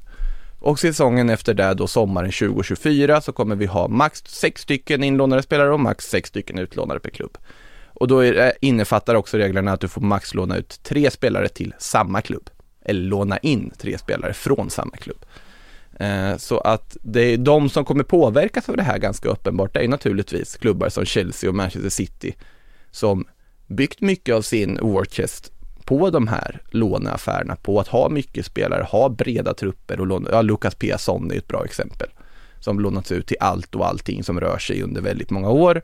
[0.64, 5.42] och säsongen efter det då sommaren 2024 så kommer vi ha max sex stycken inlånade
[5.42, 7.38] spelare och max sex stycken utlånade per klubb.
[7.94, 11.74] Och då är, innefattar också reglerna att du får max låna ut tre spelare till
[11.78, 12.50] samma klubb.
[12.84, 15.24] Eller låna in tre spelare från samma klubb.
[16.00, 19.80] Eh, så att det är de som kommer påverkas av det här ganska uppenbart, det
[19.80, 22.34] är naturligtvis klubbar som Chelsea och Manchester City
[22.90, 23.26] som
[23.66, 25.52] byggt mycket av sin war chest
[25.84, 30.42] på de här låneaffärerna, på att ha mycket spelare, ha breda trupper och låna, ja,
[30.42, 32.08] Lucas Piasson är ett bra exempel
[32.60, 35.82] som lånats ut till allt och allting som rör sig under väldigt många år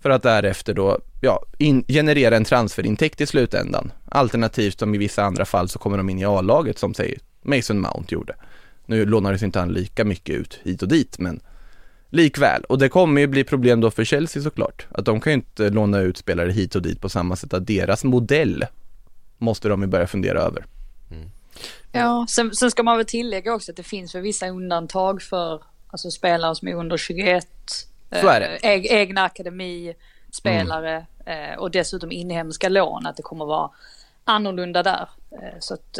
[0.00, 3.92] för att därefter då, ja, in, generera en transferintäkt i slutändan.
[4.08, 7.80] Alternativt som i vissa andra fall så kommer de in i A-laget som säger Mason
[7.80, 8.34] Mount gjorde.
[8.86, 11.40] Nu lånades inte han lika mycket ut hit och dit men
[12.10, 12.64] likväl.
[12.64, 14.86] Och det kommer ju bli problem då för Chelsea såklart.
[14.90, 17.66] Att de kan ju inte låna ut spelare hit och dit på samma sätt att
[17.66, 18.66] deras modell
[19.38, 20.66] måste de ju börja fundera över.
[21.10, 21.30] Mm.
[21.92, 25.62] Ja, sen, sen, ska man väl tillägga också att det finns för vissa undantag för
[25.86, 27.46] alltså spelare som är under 21.
[28.10, 28.46] Så är det.
[28.46, 29.94] Äh, egna akademi,
[30.32, 31.58] spelare mm.
[31.58, 33.06] och dessutom inhemska lån.
[33.06, 33.70] Att det kommer vara
[34.24, 35.08] annorlunda där.
[35.32, 35.98] Eh, så att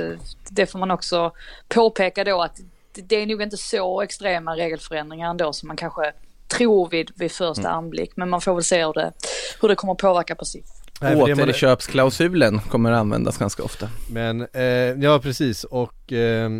[0.50, 1.32] det får man också
[1.68, 2.60] påpeka då att
[2.92, 6.12] det är nog inte så extrema regelförändringar ändå som man kanske
[6.48, 7.78] tror vid, vid första Mm.
[7.78, 8.12] anblick.
[8.16, 9.12] Men man får väl se hur det,
[9.60, 10.72] hur det kommer att påverka på sikt.
[11.02, 13.88] Återköpsklausulen kommer att användas ganska ofta.
[14.10, 14.62] Men, eh,
[15.02, 16.50] ja precis och eh,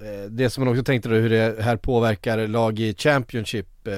[0.00, 3.94] Eh, det som man också tänkte då hur det här påverkar lag i Championship eh,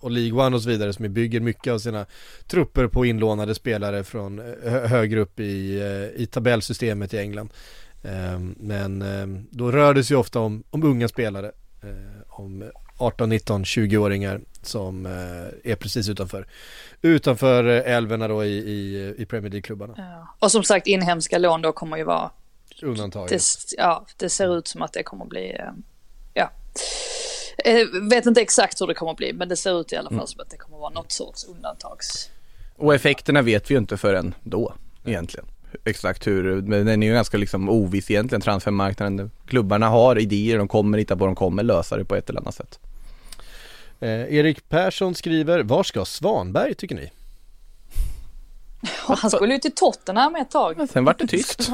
[0.00, 2.06] och League One och så vidare som ju bygger mycket av sina
[2.46, 7.52] trupper på inlånade spelare från eh, hö- högre upp i, eh, i tabellsystemet i England.
[8.02, 11.46] Eh, men ehm, då rör det sig ofta om, om unga spelare,
[11.82, 12.64] eh, om
[12.96, 15.06] 18, 19, 20-åringar som
[15.64, 16.46] är precis utanför,
[17.02, 19.94] utanför älvorna då i, i, i Premier League-klubbarna.
[19.96, 20.36] Ja.
[20.38, 22.30] Och som sagt inhemska lån då kommer ju vara
[22.82, 23.30] Undantaget.
[23.30, 23.42] det,
[23.78, 25.70] ja, det ser ut som att det kommer att bli, eh,
[26.34, 26.50] ja.
[27.64, 30.08] Eh, vet inte exakt hur det kommer att bli, men det ser ut i alla
[30.08, 30.26] fall Mm.
[30.26, 32.30] som att det kommer att vara något sorts undantags.
[32.76, 34.74] Och effekterna vet vi ju inte förrän då
[35.04, 35.46] egentligen.
[35.84, 39.30] Exakt hur, men den är ju ganska liksom oviss egentligen transfermarknaden.
[39.46, 42.54] Klubbarna har idéer, de kommer hitta på, de kommer lösa det på ett eller annat
[42.54, 42.78] sätt.
[44.00, 47.10] Eh, Erik Persson skriver, var ska Svanberg tycker ni?
[49.08, 50.88] Och han skulle ju till Tottenham ett tag.
[50.90, 51.70] Sen vart det tyst.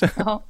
[0.00, 0.10] Det?
[0.16, 0.42] Ja.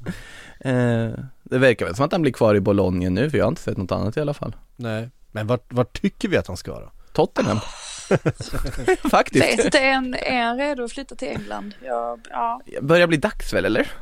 [0.61, 1.11] Eh,
[1.43, 3.63] det verkar väl som att han blir kvar i Bologna nu, för jag har inte
[3.63, 4.57] sett något annat i alla fall.
[4.77, 6.91] Nej, men vart, vart tycker vi att han ska då?
[7.13, 7.61] Tottenham.
[9.11, 9.75] Faktiskt.
[9.75, 11.75] Är han, är han redo att flytta till England?
[11.85, 12.61] Ja, ja.
[12.81, 13.93] Börjar bli dags väl, eller?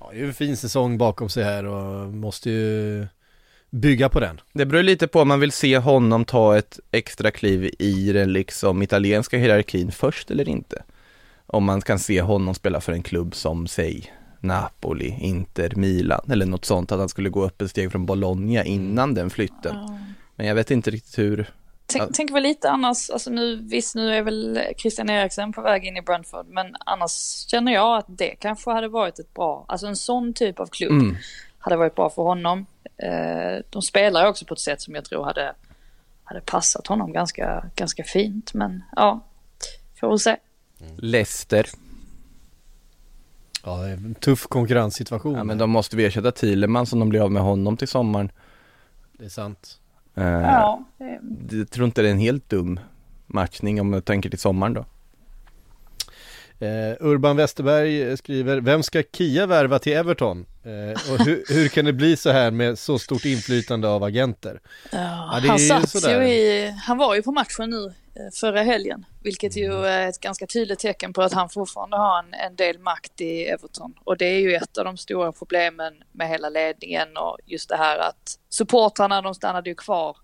[0.00, 3.06] Ja, det är ju en fin säsong bakom sig här och måste ju
[3.70, 4.40] bygga på den.
[4.52, 8.32] Det beror lite på om man vill se honom ta ett extra kliv i den
[8.32, 10.82] liksom italienska hierarkin först eller inte.
[11.46, 16.46] Om man kan se honom spela för en klubb som, säg, Napoli, Inter, Milan eller
[16.46, 19.76] något sånt, att han skulle gå upp ett steg från Bologna innan den flytten.
[20.36, 21.50] Men jag vet inte riktigt hur.
[21.86, 25.84] Tänk, tänk väl lite annars, alltså nu, visst nu är väl Christian Eriksen på väg
[25.84, 29.86] in i Brentford, men annars känner jag att det kanske hade varit ett bra, alltså
[29.86, 31.16] en sån typ av klubb Mm.
[31.58, 32.66] hade varit bra för honom.
[32.96, 35.54] Eh, de spelar också på ett sätt som jag tror hade,
[36.24, 39.20] hade passat honom ganska, ganska fint, men ja,
[40.00, 40.36] får vi se.
[40.98, 41.66] Leicester.
[43.64, 45.34] Ja, det är en tuff konkurrenssituation.
[45.34, 48.30] Ja men de måste vi ersätta Thielemann om de blir av med honom till sommaren.
[49.12, 49.80] Det är sant.
[50.14, 52.80] Eh, Ja, det- Jag tror inte det är en helt dum
[53.26, 54.84] matchning om jag tänker till sommaren då.
[56.66, 60.46] Eh, Urban Westerberg skriver, vem ska Kia värva till Everton?
[60.62, 64.60] Eh, och hur, hur kan det bli så här med så stort inflytande av agenter?
[64.92, 67.92] Ja, det är han ju satt ju i, han var ju på matchen nu
[68.34, 72.34] förra helgen, vilket ju är ett ganska tydligt tecken på att han fortfarande har en,
[72.34, 73.94] en del makt i Everton.
[74.04, 77.76] Och det är ju ett av de stora problemen med hela ledningen och just det
[77.76, 80.16] här att supportrarna de stannade ju kvar,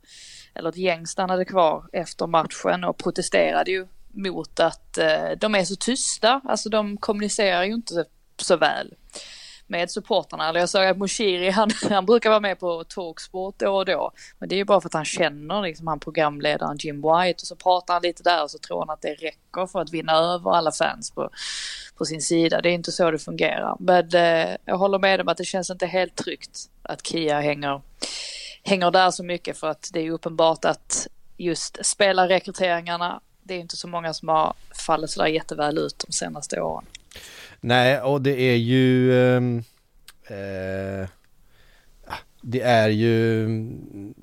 [0.54, 5.64] eller ett gäng stannade kvar efter matchen och protesterade ju mot att eh, de är
[5.64, 8.04] så tysta, alltså de kommunicerar ju inte
[8.36, 8.94] så väl
[9.72, 10.48] med supporterna.
[10.48, 14.12] Eller jag såg att Moshiri, han, han brukar vara med på Talksport då och då.
[14.38, 17.46] Men det är ju bara för att han känner liksom han programledaren Jim White och
[17.46, 20.12] så pratar han lite där och så tror han att det räcker för att vinna
[20.12, 21.30] över alla fans på,
[21.96, 22.60] på sin sida.
[22.60, 23.76] Det är inte så det fungerar.
[23.78, 27.80] Men eh, jag håller med om att det känns inte helt tryggt att Kia hänger,
[28.62, 31.06] hänger där så mycket för att det är ju uppenbart att
[31.36, 34.54] just spelarrekryteringarna det är inte så många som har
[34.86, 36.84] fallit sådär jätteväl ut de senaste åren.
[37.64, 39.62] Nej, och det är ju ehm,
[40.26, 41.08] eh,
[42.06, 44.14] ah, Det är ju mm,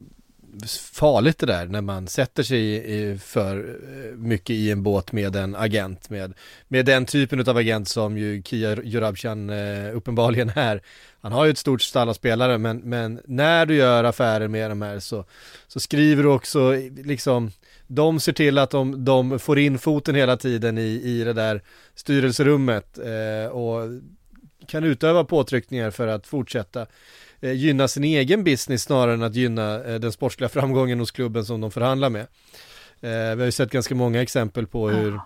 [0.94, 5.36] farligt det där när man sätter sig i, för eh, mycket i en båt med
[5.36, 6.34] en agent med,
[6.68, 10.82] med den typen av agent som ju Kia Jurabchan eh, uppenbarligen är.
[11.22, 14.72] Han har ju ett stort stall av spelare men, men när du gör affärer med
[14.72, 15.26] de här så,
[15.68, 16.72] så skriver du också
[17.04, 17.52] liksom
[17.92, 21.62] de ser till att de, de får in foten hela tiden i, i det där
[21.96, 23.82] styrelserummet eh, och
[24.68, 26.86] kan utöva påtryckningar för att fortsätta
[27.42, 31.46] eh, gynna sin egen business snarare än att gynna eh, den sportsliga framgången hos klubben
[31.46, 32.22] som de förhandlar med.
[33.02, 35.20] Eh, vi har ju sett ganska många exempel på hur,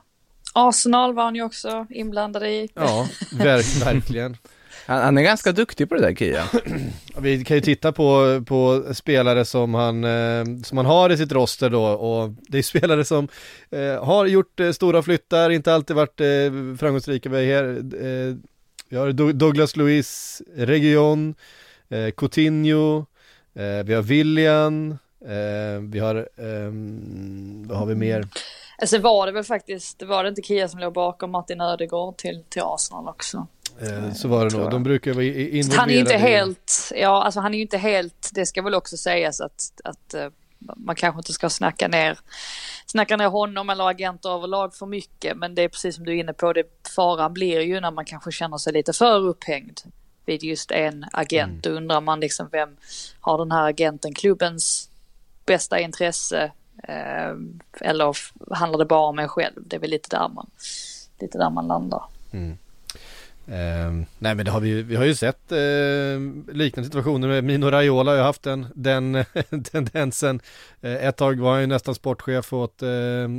[0.53, 2.69] Arsenal var han ju också inblandad i.
[2.73, 4.37] ja, ver- verkligen.
[4.85, 6.43] Han, han är ganska duktig på det där Kia.
[7.17, 11.31] Vi kan ju titta på, på spelare som han, eh, som han har i sitt
[11.31, 13.27] roster då och det är spelare som
[13.71, 16.27] eh, har gjort eh, stora flyttar, inte alltid varit eh,
[16.79, 17.29] framgångsrika.
[17.29, 18.35] Vi har, här, eh,
[18.89, 21.35] vi har Doug- Douglas Luiz, Region,
[21.89, 22.97] eh, Coutinho,
[23.55, 24.91] eh, vi har William,
[25.25, 28.27] eh, vi har, ehm, vad har vi mer?
[28.85, 32.17] Sen var det väl faktiskt, det var det inte Kia som låg bakom Martin Ödegård
[32.17, 33.47] till, till Arsenal också.
[33.81, 36.37] Eh, så var det nog, de brukar vara i- Så han är ju inte involverade
[36.37, 40.13] helt, ja alltså han är ju inte helt, det ska väl också sägas att, att
[40.13, 40.27] eh,
[40.77, 42.19] man kanske inte ska snacka ner,
[42.85, 45.37] snacka ner honom eller agenter överlag för mycket.
[45.37, 46.63] Men det är precis som du är inne på, det
[46.95, 49.79] faran blir ju när man kanske känner sig lite för upphängd
[50.25, 51.49] vid just en agent.
[51.49, 51.59] Mm.
[51.61, 52.75] Då undrar man liksom vem
[53.19, 54.89] har den här agenten klubbens
[55.45, 56.51] bästa intresse
[56.83, 57.33] eh,
[57.81, 58.17] eller
[58.55, 59.61] handlar det bara om en själv?
[59.65, 60.49] Det är väl lite där man,
[61.19, 62.03] lite där man landar.
[62.31, 62.57] Ehm,
[63.47, 67.43] Ehm, nej men det har vi, ju- vi har ju sett eh, liknande situationer med
[67.43, 69.25] Mino Raiola har ju haft den, den
[69.71, 70.39] tendensen.
[70.81, 72.89] Eh, ett tag var han ju nästan sportchef åt, eh,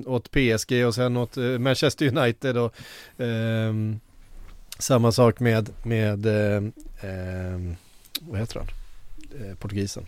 [0.06, 2.74] åt PSG och sen åt eh, Manchester United och
[3.18, 4.00] ehm,
[4.78, 6.62] samma sak med, med eh,
[7.00, 7.76] ehm,
[8.20, 8.68] vad heter han?
[9.40, 10.06] Eh, portugisen.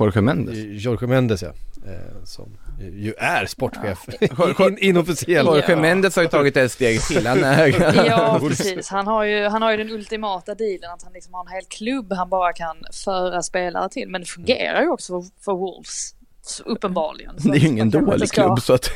[0.00, 0.84] Jorge Mendes.
[0.84, 1.48] Jorge Mendes ja.
[1.86, 3.98] Eh, som ju är sportchef
[4.60, 5.48] In, inofficiellt.
[5.48, 7.26] Jorge Mendes har ju tagit ett steg till.
[7.26, 8.88] Han är, Ja, precis.
[8.88, 11.64] Han har, ju, han har ju den ultimata dealen att han liksom har en hel
[11.64, 14.08] klubb han bara kan föra spelare till.
[14.08, 16.14] Men det fungerar ju också för, för Wolves.
[16.42, 17.40] Så uppenbarligen.
[17.40, 18.90] Så det är ju ingen dålig ska- klubb så att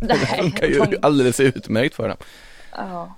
[0.00, 2.16] det funkar ju de- alldeles utmärkt för dem.
[2.72, 3.14] Ja.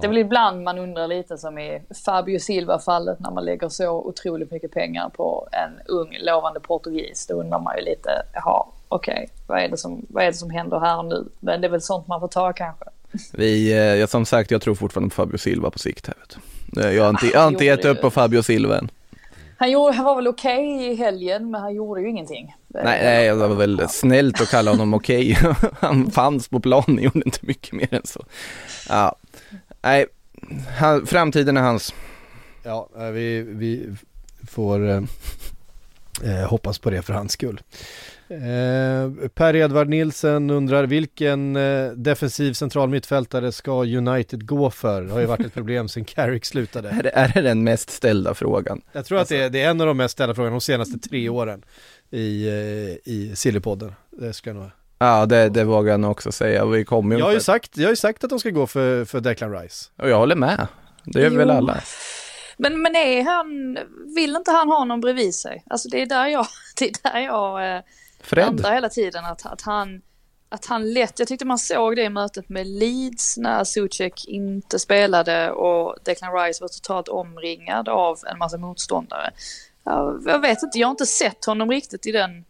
[0.00, 3.90] Det är väl ibland man undrar lite som i Fabio Silva-fallet när man lägger så
[3.90, 7.26] otroligt mycket pengar på en ung lovande portugis.
[7.26, 10.50] Då undrar man ju lite, jaha, okej, vad, är det som, vad är det som
[10.50, 11.24] händer här nu?
[11.40, 12.84] Men det är väl sånt man får ta kanske.
[13.32, 16.36] Vi, eh, ja, som sagt, jag tror fortfarande på Fabio Silva på sikt här vet
[16.74, 16.80] du.
[16.88, 18.90] Eh, Jag har inte, jag har inte gett upp på Fabio Silva än.
[19.58, 22.54] Han, gjorde, han var väl okej i helgen, men han gjorde ju ingenting.
[22.68, 25.38] Nej, nej, det var väl snällt att kalla honom okej.
[25.80, 28.24] Han fanns på planen, gjorde inte mycket mer än så.
[28.88, 29.14] Ja,
[29.82, 30.06] nej,
[30.78, 31.94] han, framtiden är hans.
[32.62, 33.96] Ja, eh, vi, vi
[34.48, 35.02] får eh,
[36.22, 37.60] eh, hoppas på det för hans skull.
[38.28, 45.02] Eh, per Edvard Nilsen undrar vilken eh, defensiv central mittfältare ska United gå för?
[45.02, 46.88] Det har ju varit ett problem sedan Carrick slutade.
[46.88, 48.82] Är det, är det den mest ställda frågan?
[48.92, 50.98] Jag tror att det är, det är en av de mest ställda frågorna de senaste
[50.98, 51.64] tre åren
[52.10, 53.94] i, eh, i Sillypodden.
[54.10, 54.70] Det ska jag nog
[55.02, 56.64] Ja, det, det vågar jag nog också säga.
[56.64, 59.04] Vi kommer jag har, ju sagt, jag har ju sagt att de ska gå för,
[59.04, 59.90] för Declan Rice.
[59.98, 60.66] Och jag håller med.
[61.04, 61.54] Det gör väl Jo.
[61.54, 61.80] alla.
[62.56, 63.78] Men, men är han,
[64.14, 65.64] vill inte han ha någon bredvid sig?
[65.70, 66.46] Alltså det är där jag,
[66.78, 67.82] det är där jag eh,
[68.22, 68.46] Fred.
[68.46, 69.24] landar hela tiden.
[69.24, 70.02] Att, att, han,
[70.48, 74.78] att han lätt, jag tyckte man såg det i mötet med Leeds när Suchek inte
[74.78, 79.30] spelade och Declan Rice var totalt omringad av en massa motståndare.
[79.84, 82.44] Jag, jag vet inte, jag har inte sett honom riktigt i den,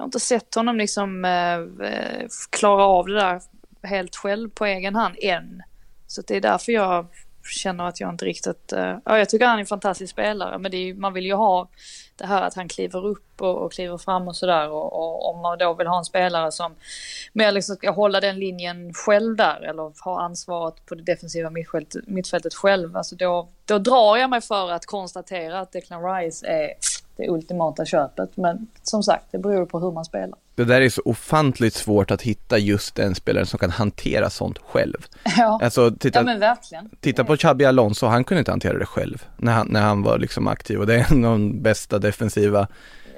[0.00, 3.40] jag har inte sett honom liksom eh, eh, klara av det där
[3.82, 5.62] helt själv på egen hand än.
[6.06, 7.06] Så det är därför jag
[7.44, 8.72] känner att jag inte riktigt...
[8.72, 11.34] eh, ja, jag tycker han är en fantastisk spelare, men det är, man vill ju
[11.34, 11.68] ha
[12.16, 14.68] det här att han kliver upp och, och kliver fram och sådär.
[14.68, 16.74] Och, och om man då vill ha en spelare som
[17.32, 22.06] mer liksom ska hålla den linjen själv där eller ha ansvaret på det defensiva mittfältet,
[22.06, 22.96] mittfältet själv.
[22.96, 26.74] Alltså då, då drar jag mig för att konstatera att Declan Rice är
[27.20, 28.36] det ultimata köpet.
[28.36, 30.38] Men som sagt, det beror på hur man spelar.
[30.54, 34.58] Det där är så ofantligt svårt att hitta just den spelaren som kan hantera sånt
[34.58, 35.06] själv.
[35.36, 36.90] Ja, Alltså, titta, ja men verkligen.
[37.00, 40.18] titta på Xabi Alonso, han kunde inte hantera det själv när han, när han var
[40.18, 42.68] liksom aktiv och det är en av de bästa defensiva.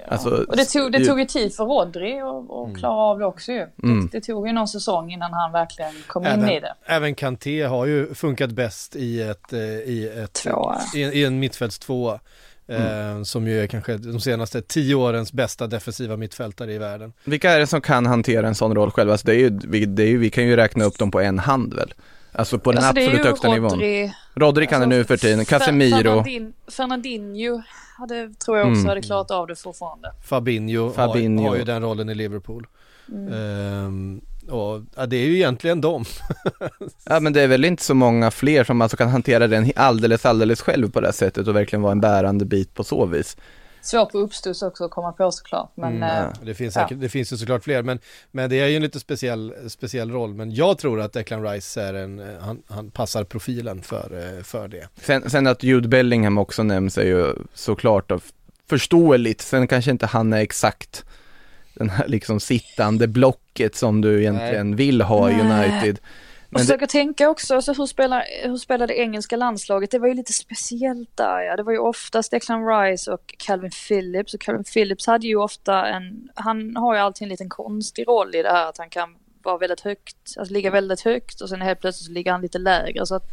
[0.09, 3.19] Alltså, Och det tog, det ju- tog ju tid för Rodri att att klara av
[3.19, 3.67] det också ju.
[3.83, 4.09] Mm.
[4.13, 6.75] Det, det tog ju någon säsong innan han verkligen kom in Även, i det.
[6.87, 10.47] även Kanté har ju funkat bäst i ett, eh, i ett
[10.95, 12.21] i, en- i en mittfältstvåa.
[12.69, 17.13] Eh, som ju är kanske de senaste tio årens bästa defensiva mittfältare i världen.
[17.25, 19.11] Vilka är det som kan hantera en sån roll själv?
[19.11, 21.21] Alltså det är ju, vi, det är ju, vi kan ju räkna upp dem på
[21.21, 21.95] en hand väl?
[22.33, 23.71] Alltså på den Alltså, det absolut högsta nivån.
[23.71, 27.63] Rodri, Rodri kan det Alltså, nu för tiden, Casemiro, Fernandin, Fernandinho
[27.99, 28.89] hade, tror jag också Mm.
[28.89, 30.13] hade klarat av det fortfarande.
[30.25, 31.43] Fabinho, Fabinho.
[31.43, 32.67] Har, har ju den rollen i Liverpool.
[33.09, 33.33] Mm.
[33.33, 34.21] Ehm,
[34.53, 36.05] och, ja, det är ju egentligen dem.
[37.05, 40.27] ja men det är väl inte så många fler som alltså kan hantera den alldeles,
[40.27, 43.37] alldeles själv på det här sättet och verkligen vara en bärande bit på så vis.
[43.83, 45.73] Svårt på uppstuds också att komma på såklart.
[45.75, 46.83] Men Mm, eh, ja, det, finns ja.
[46.83, 47.99] säkert, det finns ju såklart fler, men,
[48.31, 50.35] men det är ju en lite speciell, speciell roll.
[50.35, 54.89] Men jag tror att Declan Rice är en, han, han passar profilen för, för det.
[55.03, 58.23] Sen, sen att Jude Bellingham också nämns är ju såklart av
[58.69, 61.05] förståeligt, sen kanske inte han är exakt
[61.83, 65.43] den här liksom sittande blocket som du egentligen vill ha i Nej.
[65.43, 65.99] United.
[66.53, 69.91] Och Men det, tänka också, alltså, hur, spelar, hur spelar det engelska landslaget?
[69.91, 71.57] Det var ju lite speciellt där ja.
[71.57, 74.35] Det var ju oftast Declan Rice och Calvin Phillips.
[74.35, 78.35] Och Calvin Phillips hade ju ofta en, han har ju alltid en liten konstig roll
[78.35, 81.61] i det här att han kan vara väldigt högt, alltså ligga väldigt högt och sen
[81.61, 83.07] helt plötsligt så ligger han lite lägre.
[83.07, 83.25] Så att,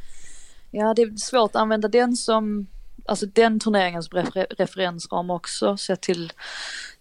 [0.72, 2.68] ja, det är svårt att använda den som,
[3.06, 6.32] alltså den turneringen som refer, referensram också, sett till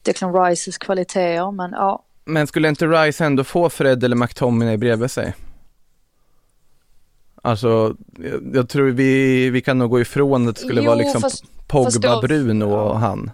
[0.08, 1.50] Declan Rices kvaliteter.
[1.50, 5.34] Men ja, men skulle inte Rice ändå få Fred eller McTominay bredvid sig?
[7.42, 10.94] Alltså, jag, jag tror vi, vi kan nog gå ifrån att det skulle Jo, vara
[10.98, 12.94] liksom fast- Pogba, fast då- Bruno och ja.
[12.94, 13.30] han.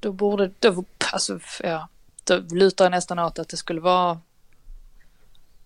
[0.00, 1.88] då borde, då, alltså, ja.
[2.24, 4.20] då lutar jag nästan åt att det skulle vara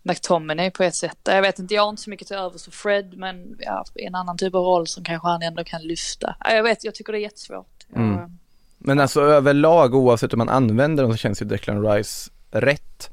[0.02, 1.18] McTominay på ett sätt.
[1.24, 4.14] Jag vet inte, jag har inte så mycket till övers för Fred, men ja, en
[4.14, 6.36] annan typ av roll som kanske han ändå kan lyfta.
[6.40, 7.86] Ja, Jag vet, jag tycker det är jättesvårt.
[7.96, 8.38] Mm.
[8.80, 13.10] Men alltså överlag oavsett hur man använder dem så känns ju Declan Rice rätt.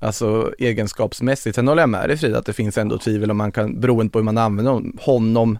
[0.00, 1.54] Alltså egenskapsmässigt.
[1.54, 4.12] Sen håller jag med dig Frida att det finns ändå tvivel om man kan, beroende
[4.12, 5.58] på hur man använder honom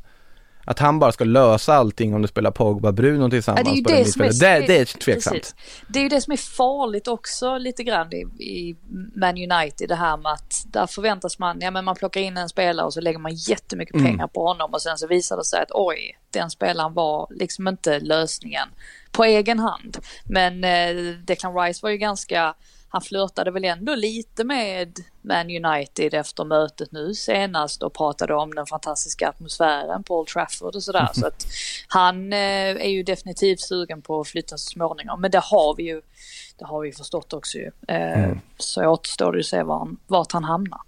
[0.71, 3.97] att han bara ska lösa allting om du spelar Pogba Bruno tillsammans Ja, det är
[3.99, 5.37] ju det som är, det, det är tveksamt.
[5.37, 5.55] Precis.
[5.89, 8.77] Det är ju det som är farligt också lite grann i, i
[9.17, 12.49] Man United det här med att där förväntas man, ja men man plockar in en
[12.49, 14.07] spelare och så lägger man jättemycket Mm.
[14.07, 17.69] pengar på honom och sen så visar det sig att oj, den spelaren var liksom
[17.69, 18.69] inte lösningen
[19.13, 19.99] på egen hand.
[20.25, 22.55] Men eh, Declan Rice var ju ganska,
[22.93, 28.55] han flörtade väl ändå lite med Man United efter mötet nu senast och pratade om
[28.55, 31.09] den fantastiska atmosfären på Old Trafford och sådär.
[31.15, 31.47] Så att
[31.89, 32.39] han eh,
[32.77, 35.21] är ju definitivt sugen på att flytta så småningom.
[35.21, 36.03] Men det har vi ju,
[36.59, 37.71] det har vi förstått också ju.
[37.89, 38.41] Eh, Mm.
[38.59, 40.81] Så återstår det att se var han, vart han hamnar.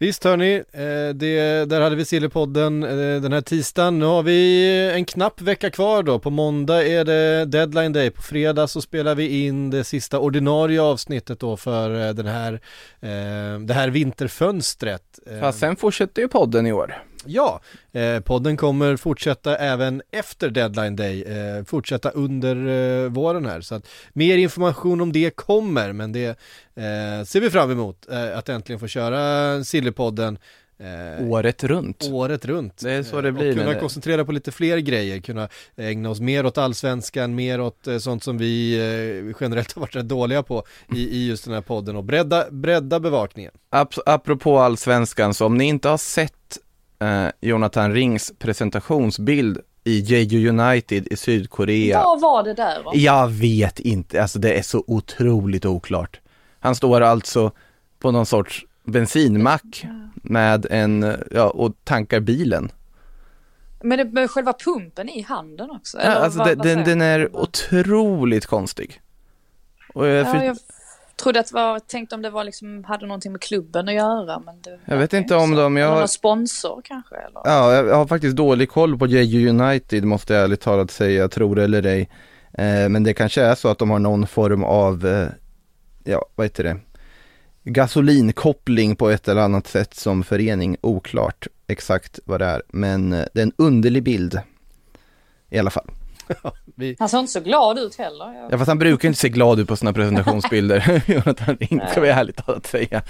[0.00, 3.98] Visst hörni, eh, det, där hade vi Sillypodden eh, den här tisdagen.
[3.98, 6.18] Nu har vi en knapp vecka kvar då.
[6.18, 8.10] På måndag är det deadline day.
[8.10, 12.60] På fredag så spelar vi in det sista ordinarie avsnittet då för eh, den här,
[13.66, 15.18] det här vinterfönstret.
[15.40, 17.02] Fast sen fortsätter ju podden i år.
[17.28, 17.60] Ja,
[17.92, 22.56] eh, podden kommer fortsätta även efter deadline day, eh, fortsätta under
[23.04, 23.60] eh, våren här.
[23.60, 26.26] Så att mer information om det kommer, men det
[26.74, 30.38] eh, ser vi fram emot, eh, att äntligen få köra Sillypodden
[31.18, 32.08] eh, Året runt.
[32.12, 32.78] året runt.
[32.82, 36.20] Det är så det blir Och kunna koncentrera på lite fler grejer, kunna ägna oss
[36.20, 38.74] mer åt allsvenskan, mer åt eh, sånt som vi
[39.30, 40.64] eh, generellt har varit rätt dåliga på
[40.94, 43.52] i, i just den här podden och bredda, bredda bevakningen.
[43.70, 46.58] Ap- apropå allsvenskan, så om ni inte har sett
[47.00, 51.98] eh, Jonathan Rings presentationsbild i Jeju United i Sydkorea.
[52.04, 52.92] Vad var det där då?
[52.94, 56.20] Jag vet inte, alltså det är så otroligt oklart.
[56.60, 57.52] Han står alltså
[57.98, 59.84] på någon sorts bensinmack
[60.14, 62.70] med en, ja, och tankar bilen.
[63.82, 65.98] Men det med själva pumpen i handen också?
[66.04, 69.00] Ja, alltså vad- det, vad den, den är otroligt konstig.
[69.94, 70.56] Och jag, Ja, för, jag
[71.18, 74.38] trodde att det var, tänkte om det var liksom, hade någonting med klubben att göra.
[74.38, 75.60] Men det jag vet inte om så.
[75.60, 77.16] de, jag har, någon sponsor kanske?
[77.16, 77.40] Eller?
[77.44, 81.56] Ja, jag har faktiskt dålig koll på Jeju United måste jag ärligt talat säga, tror
[81.56, 82.10] det eller ej.
[82.52, 85.28] Eh, men det kanske är så att de har någon form av, eh,
[86.04, 86.76] ja vad heter det,
[87.64, 92.62] gasolinkoppling på ett eller annat sätt som förening, oklart exakt vad det är.
[92.68, 94.40] Men eh, det är en underlig bild
[95.50, 95.90] i alla fall.
[96.74, 98.48] Vi, Han såg inte så glad ut heller.
[98.50, 102.08] Ja fast han brukar inte se glad ut på sina presentationsbilder, Jonathan Ring, ska vi
[102.08, 103.02] ärligt talat säga.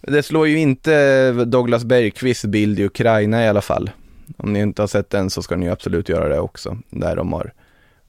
[0.00, 3.90] det slår ju inte Douglas Bergqvists bild i Ukraina i alla fall.
[4.36, 7.32] Om ni inte har sett den så ska ni absolut göra det också, där de
[7.32, 7.52] har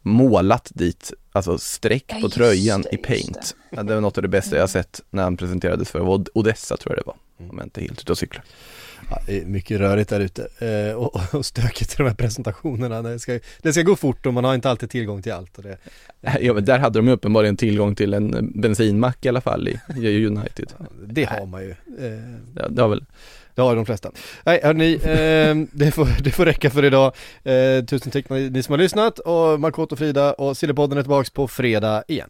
[0.02, 3.56] målat dit, alltså streck Ja, på just tröjan det, i paint.
[3.70, 6.30] Ja, det var något av det bästa jag har sett när han presenterades för Od-
[6.34, 8.44] Odessa tror jag det var, om jag inte helt ute och cyklar.
[9.10, 13.02] Ja, det är mycket rörigt där ute eh, och, och stökigt i de här presentationerna.
[13.02, 15.58] Det ska, det ska gå fort och man har inte alltid tillgång till allt.
[15.58, 15.78] Och det,
[16.42, 19.80] Ja men där hade de ju uppenbarligen tillgång till en bensinmack i alla fall i
[19.98, 20.74] i United.
[21.08, 21.70] det har man ju.
[21.72, 23.06] Eh, Ja, det har väl
[23.56, 24.12] det har de flesta.
[24.44, 27.14] Nej hörni, eh, det, får, det får räcka för idag.
[27.44, 31.02] Eh, tusen tack ni, ni som har lyssnat och Markot och Frida och Sillypodden är
[31.02, 32.30] tillbaks på fredag igen.